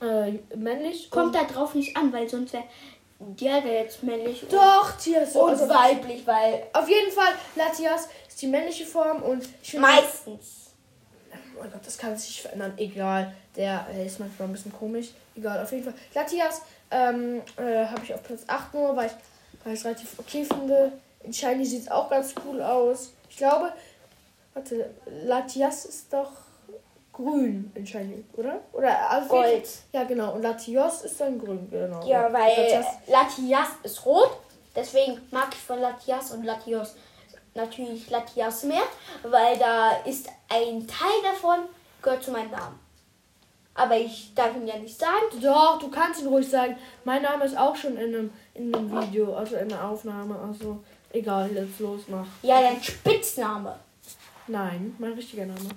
äh, 0.00 0.32
männlich. 0.56 1.10
Kommt 1.10 1.34
da 1.34 1.42
drauf 1.44 1.74
nicht 1.74 1.96
an, 1.96 2.12
weil 2.12 2.28
sonst 2.28 2.52
wäre 2.52 2.64
Dialga 3.20 3.68
jetzt 3.68 4.02
männlich 4.02 4.44
Doch, 4.48 4.96
Tias. 4.96 5.34
und 5.34 5.50
also, 5.50 5.68
weiblich, 5.68 6.24
weil 6.26 6.64
auf 6.72 6.88
jeden 6.88 7.10
Fall, 7.10 7.32
Latias 7.56 8.08
ist 8.28 8.40
die 8.40 8.46
männliche 8.46 8.86
Form 8.86 9.22
und 9.22 9.44
ich 9.62 9.70
finde. 9.72 9.86
meistens. 9.86 10.72
Oh 11.56 11.62
mein 11.62 11.72
Gott, 11.72 11.84
das 11.84 11.98
kann 11.98 12.16
sich 12.16 12.42
verändern. 12.42 12.74
Egal. 12.76 13.34
Der 13.56 13.86
äh, 13.92 14.06
ist 14.06 14.20
manchmal 14.20 14.48
ein 14.48 14.52
bisschen 14.52 14.72
komisch. 14.72 15.08
Egal, 15.34 15.60
auf 15.60 15.72
jeden 15.72 15.82
Fall. 15.82 15.94
Latias 16.14 16.62
ähm, 16.92 17.42
äh, 17.56 17.86
habe 17.86 18.00
ich 18.04 18.14
auf 18.14 18.22
Platz 18.22 18.42
8 18.46 18.74
nur, 18.74 18.94
weil 18.94 19.06
ich 19.06 19.12
weil 19.64 19.74
ich 19.74 19.80
es 19.80 19.84
relativ 19.86 20.18
okay 20.18 20.44
finde. 20.44 20.92
In 21.24 21.32
Shiny 21.32 21.64
sieht 21.64 21.82
es 21.82 21.90
auch 21.90 22.08
ganz 22.08 22.34
cool 22.46 22.62
aus. 22.62 23.12
Ich 23.28 23.36
glaube, 23.36 23.72
warte, 24.54 24.90
Latias 25.24 25.84
ist 25.84 26.12
doch 26.12 26.30
grün 27.18 27.70
in 27.74 27.86
Shiny, 27.86 28.24
oder? 28.36 28.60
Oder 28.72 28.88
jeden 28.88 29.28
Fall- 29.28 29.50
Gold. 29.50 29.68
Ja, 29.92 30.04
genau. 30.04 30.34
Und 30.34 30.42
Latios 30.42 31.02
ist 31.02 31.20
dann 31.20 31.38
grün, 31.38 31.68
genau. 31.70 32.06
Ja, 32.06 32.32
weil 32.32 32.56
Latias, 32.56 32.86
Latias 33.08 33.68
ist 33.82 34.06
rot, 34.06 34.30
deswegen 34.74 35.20
mag 35.30 35.48
ich 35.52 35.58
von 35.60 35.80
Latias 35.80 36.30
und 36.30 36.44
Latios 36.44 36.94
natürlich 37.54 38.08
Latias 38.08 38.62
mehr, 38.64 38.84
weil 39.24 39.58
da 39.58 39.90
ist 40.04 40.28
ein 40.48 40.86
Teil 40.86 41.22
davon 41.24 41.60
gehört 42.00 42.22
zu 42.22 42.30
meinem 42.30 42.52
Namen. 42.52 42.78
Aber 43.74 43.96
ich 43.96 44.32
darf 44.34 44.54
ihn 44.56 44.66
ja 44.66 44.76
nicht 44.76 44.98
sagen. 44.98 45.26
Doch, 45.40 45.78
du 45.78 45.88
kannst 45.88 46.20
ihn 46.22 46.28
ruhig 46.28 46.48
sagen. 46.48 46.76
Mein 47.04 47.22
Name 47.22 47.44
ist 47.44 47.56
auch 47.56 47.76
schon 47.76 47.96
in 47.96 48.14
einem, 48.14 48.30
in 48.54 48.74
einem 48.74 48.90
Video, 48.90 49.34
also 49.36 49.56
in 49.56 49.72
einer 49.72 49.88
Aufnahme. 49.88 50.36
Also, 50.36 50.82
egal, 51.12 51.50
jetzt 51.54 51.78
los, 51.78 52.02
mach. 52.08 52.26
Ja, 52.42 52.60
dein 52.60 52.82
Spitzname. 52.82 53.76
Nein, 54.48 54.96
mein 54.98 55.12
richtiger 55.12 55.46
Name. 55.46 55.68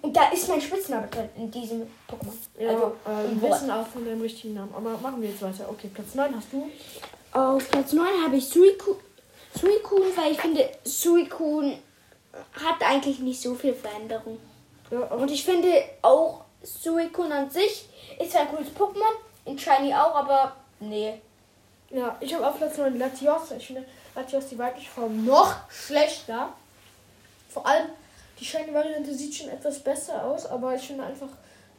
Und 0.00 0.16
da 0.16 0.30
ist 0.30 0.48
mein 0.48 0.60
Spitzname 0.60 1.06
drin 1.08 1.28
in 1.36 1.50
diesem 1.50 1.82
Pokémon. 2.08 2.32
Ja, 2.58 2.70
also, 2.70 2.96
äh, 3.06 3.30
im 3.30 3.42
wir 3.42 3.50
wissen 3.50 3.70
auch 3.70 3.86
von 3.86 4.04
deinem 4.04 4.20
richtigen 4.22 4.54
Namen. 4.54 4.74
Aber 4.74 4.96
machen 4.98 5.20
wir 5.20 5.28
jetzt 5.28 5.42
weiter. 5.42 5.68
Okay, 5.68 5.90
Platz 5.92 6.14
9 6.14 6.34
hast 6.34 6.48
du. 6.52 6.70
Auf 7.32 7.70
Platz 7.70 7.92
9 7.92 8.06
habe 8.24 8.36
ich 8.36 8.48
Suicune, 8.48 8.98
Suicune, 9.58 10.06
weil 10.16 10.32
ich 10.32 10.40
finde, 10.40 10.68
Suicune 10.84 11.78
hat 12.52 12.82
eigentlich 12.82 13.18
nicht 13.20 13.40
so 13.40 13.54
viel 13.54 13.74
Veränderung. 13.74 14.38
Ja, 14.90 15.00
Und 15.00 15.30
ich 15.30 15.44
finde 15.44 15.68
auch 16.02 16.44
Suicune 16.62 17.34
an 17.34 17.50
sich 17.50 17.88
ist 18.18 18.36
ein 18.36 18.48
cooles 18.48 18.68
Pokémon. 18.68 19.14
In 19.44 19.58
Shiny 19.58 19.92
auch, 19.92 20.14
aber 20.14 20.54
nee. 20.80 21.14
Ja, 21.90 22.16
ich 22.20 22.32
habe 22.34 22.46
auf 22.46 22.56
Platz 22.58 22.78
9 22.78 22.98
Latios. 22.98 23.50
Ich 23.56 23.66
finde 23.66 23.84
Latios 24.14 24.46
die 24.48 24.58
weibliche 24.58 24.90
Form 24.90 25.24
noch 25.24 25.54
schlechter. 25.70 26.50
Vor 27.48 27.66
allem 27.66 27.88
die 28.38 28.44
Shiny-Variante 28.44 29.14
sieht 29.14 29.34
schon 29.34 29.48
etwas 29.48 29.78
besser 29.80 30.24
aus, 30.24 30.46
aber 30.46 30.74
ich 30.74 30.82
finde 30.82 31.04
einfach, 31.04 31.28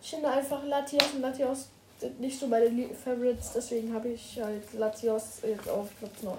ich 0.01 0.09
finde 0.09 0.29
einfach 0.29 0.63
Latios 0.65 1.11
und 1.15 1.21
Latios 1.21 1.69
sind 1.99 2.19
nicht 2.19 2.39
so 2.39 2.47
meine 2.47 2.89
Favorites, 2.93 3.51
deswegen 3.53 3.93
habe 3.93 4.09
ich 4.09 4.39
halt 4.41 4.73
Latios 4.73 5.39
jetzt 5.43 5.69
auf 5.69 5.89
Platz 5.99 6.21
9. 6.21 6.37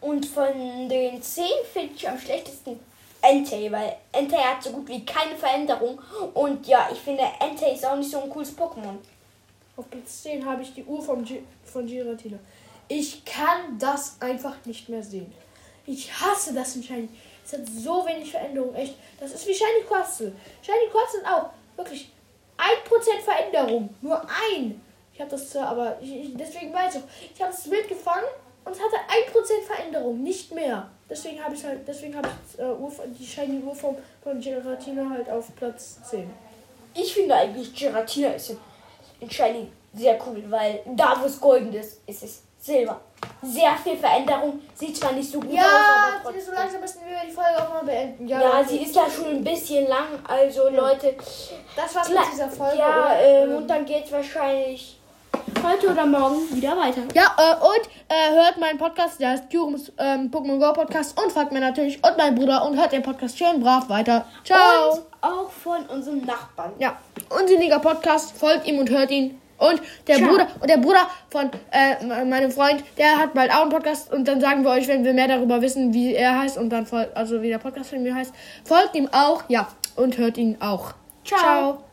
Und 0.00 0.26
von 0.26 0.88
den 0.88 1.20
10 1.22 1.44
finde 1.72 1.94
ich 1.94 2.08
am 2.08 2.18
schlechtesten 2.18 2.78
Entei, 3.20 3.70
weil 3.72 3.96
Entei 4.12 4.36
hat 4.36 4.62
so 4.62 4.70
gut 4.70 4.88
wie 4.88 5.04
keine 5.04 5.36
Veränderung. 5.36 6.00
Und 6.34 6.66
ja, 6.66 6.88
ich 6.92 6.98
finde 6.98 7.24
Entei 7.40 7.72
ist 7.72 7.84
auch 7.84 7.96
nicht 7.96 8.10
so 8.10 8.22
ein 8.22 8.30
cooles 8.30 8.56
Pokémon. 8.56 8.96
Auf 9.76 9.90
Platz 9.90 10.22
10 10.22 10.44
habe 10.44 10.62
ich 10.62 10.72
die 10.74 10.84
Uhr 10.84 11.02
vom 11.02 11.24
Gi 11.24 11.42
von 11.64 11.86
Giratina. 11.86 12.38
Ich 12.86 13.24
kann 13.24 13.78
das 13.78 14.16
einfach 14.20 14.56
nicht 14.64 14.88
mehr 14.88 15.02
sehen. 15.02 15.32
Ich 15.84 16.12
hasse 16.12 16.54
das 16.54 16.76
in 16.76 16.82
Shiny. 16.82 17.08
Es 17.48 17.54
hat 17.54 17.66
so 17.66 18.06
wenig 18.06 18.30
Veränderung, 18.30 18.74
echt. 18.74 18.94
Das 19.18 19.32
ist 19.32 19.46
wie 19.46 19.54
Shiny 19.54 19.82
Quastel. 19.86 20.34
Shiny 20.60 20.90
Quastel 20.90 21.24
auch. 21.24 21.48
Wirklich 21.76 22.10
1% 22.58 23.20
Veränderung. 23.22 23.88
Nur 24.02 24.20
ein. 24.20 24.82
Ich 25.14 25.20
habe 25.20 25.30
das 25.30 25.48
zwar, 25.48 25.68
aber 25.68 25.96
ich, 25.98 26.14
ich, 26.14 26.36
deswegen 26.36 26.74
weiß 26.74 26.96
ich 26.96 27.00
auch. 27.00 27.08
Ich 27.34 27.40
habe 27.40 27.50
das 27.50 27.68
Bild 27.68 27.88
gefangen 27.88 28.26
und 28.66 28.72
es 28.72 28.78
hatte 28.78 28.96
1% 28.96 29.66
Veränderung, 29.66 30.22
nicht 30.22 30.52
mehr. 30.52 30.90
Deswegen 31.08 31.42
habe 31.42 31.54
ich 31.54 31.64
halt, 31.64 31.88
deswegen 31.88 32.14
habe 32.14 32.28
ich 32.28 32.60
äh, 32.60 33.08
die 33.18 33.26
Shiny 33.26 33.62
Urform 33.62 33.96
von 34.22 34.38
Giratina 34.38 35.08
halt 35.08 35.30
auf 35.30 35.46
Platz 35.56 36.00
10. 36.10 36.30
Ich 36.94 37.14
finde 37.14 37.34
eigentlich 37.34 37.74
Giratina 37.74 38.32
ist 38.32 38.54
in 39.20 39.30
Shiny 39.30 39.72
sehr 39.94 40.18
cool, 40.26 40.44
weil 40.48 40.82
da 40.84 41.18
wo 41.18 41.24
es 41.24 41.40
golden 41.40 41.72
ist, 41.72 42.02
ist 42.06 42.22
es 42.22 42.42
Silber. 42.68 43.00
Sehr 43.42 43.72
viel 43.82 43.96
Veränderung, 43.96 44.60
sieht 44.74 44.96
zwar 44.96 45.12
nicht 45.12 45.30
so 45.30 45.40
gut 45.40 45.50
aus, 45.50 45.56
Ja, 45.56 45.62
aber 45.62 46.30
so 46.32 46.36
trotzdem. 46.38 46.54
langsam 46.54 46.80
müssen 46.80 47.00
wir 47.06 47.16
die 47.26 47.32
Folge 47.32 47.56
auch 47.62 47.72
mal 47.74 47.84
beenden. 47.84 48.26
Ja, 48.28 48.38
okay. 48.38 48.64
sie 48.68 48.78
ist 48.84 48.94
ja 48.96 49.04
schon 49.10 49.26
ein 49.26 49.44
bisschen 49.44 49.88
lang, 49.88 50.06
also 50.26 50.68
Leute. 50.68 51.14
Das 51.76 51.94
war's 51.94 52.08
mit 52.08 52.18
dieser 52.32 52.48
Folge. 52.48 52.78
Ja, 52.78 52.88
oder? 52.88 53.20
ähm, 53.20 53.56
und 53.56 53.66
dann 53.68 53.84
geht's 53.84 54.10
wahrscheinlich 54.12 55.00
heute 55.64 55.88
oder 55.90 56.06
morgen 56.06 56.48
wieder 56.54 56.76
weiter. 56.76 57.02
ja 57.14 57.24
äh, 57.38 57.54
und 57.64 57.88
äh, 58.08 58.34
hört 58.34 58.58
meinen 58.58 58.78
Podcast, 58.78 59.20
der 59.20 59.30
heißt 59.30 59.52
Jurums 59.52 59.92
ähm, 59.98 60.30
Pokémon 60.32 60.58
Go 60.58 60.72
Podcast 60.72 61.20
und 61.20 61.32
folgt 61.32 61.52
mir 61.52 61.60
natürlich 61.60 62.02
und 62.04 62.16
meinen 62.16 62.36
Bruder 62.36 62.64
und 62.64 62.76
hört 62.78 62.92
den 62.92 63.02
Podcast 63.02 63.36
schön 63.38 63.60
brav 63.60 63.88
weiter. 63.88 64.24
Ciao. 64.44 64.92
Und 64.94 65.02
auch 65.20 65.50
von 65.50 65.84
unserem 65.86 66.24
Nachbarn. 66.24 66.72
ja, 66.78 66.96
unsinniger 67.30 67.78
Podcast, 67.80 68.36
folgt 68.38 68.66
ihm 68.66 68.78
und 68.78 68.90
hört 68.90 69.10
ihn. 69.10 69.40
Und 69.58 69.82
der 70.06 70.16
Ciao. 70.16 70.30
Bruder 70.30 70.46
und 70.60 70.70
der 70.70 70.78
Bruder 70.78 71.08
von 71.30 71.50
äh, 71.72 72.24
meinem 72.24 72.50
Freund, 72.50 72.82
der 72.96 73.18
hat 73.18 73.34
bald 73.34 73.52
auch 73.52 73.62
einen 73.62 73.70
Podcast 73.70 74.12
und 74.12 74.26
dann 74.26 74.40
sagen 74.40 74.62
wir 74.62 74.70
euch, 74.70 74.88
wenn 74.88 75.04
wir 75.04 75.12
mehr 75.12 75.28
darüber 75.28 75.60
wissen, 75.60 75.92
wie 75.92 76.14
er 76.14 76.38
heißt 76.38 76.56
und 76.56 76.70
dann 76.70 76.86
folgt, 76.86 77.16
also 77.16 77.42
wie 77.42 77.48
der 77.48 77.58
Podcast 77.58 77.90
von 77.90 78.02
mir 78.02 78.14
heißt, 78.14 78.32
folgt 78.64 78.94
ihm 78.94 79.08
auch, 79.12 79.44
ja, 79.48 79.68
und 79.96 80.16
hört 80.16 80.38
ihn 80.38 80.56
auch. 80.60 80.94
Ciao. 81.24 81.40
Ciao. 81.40 81.87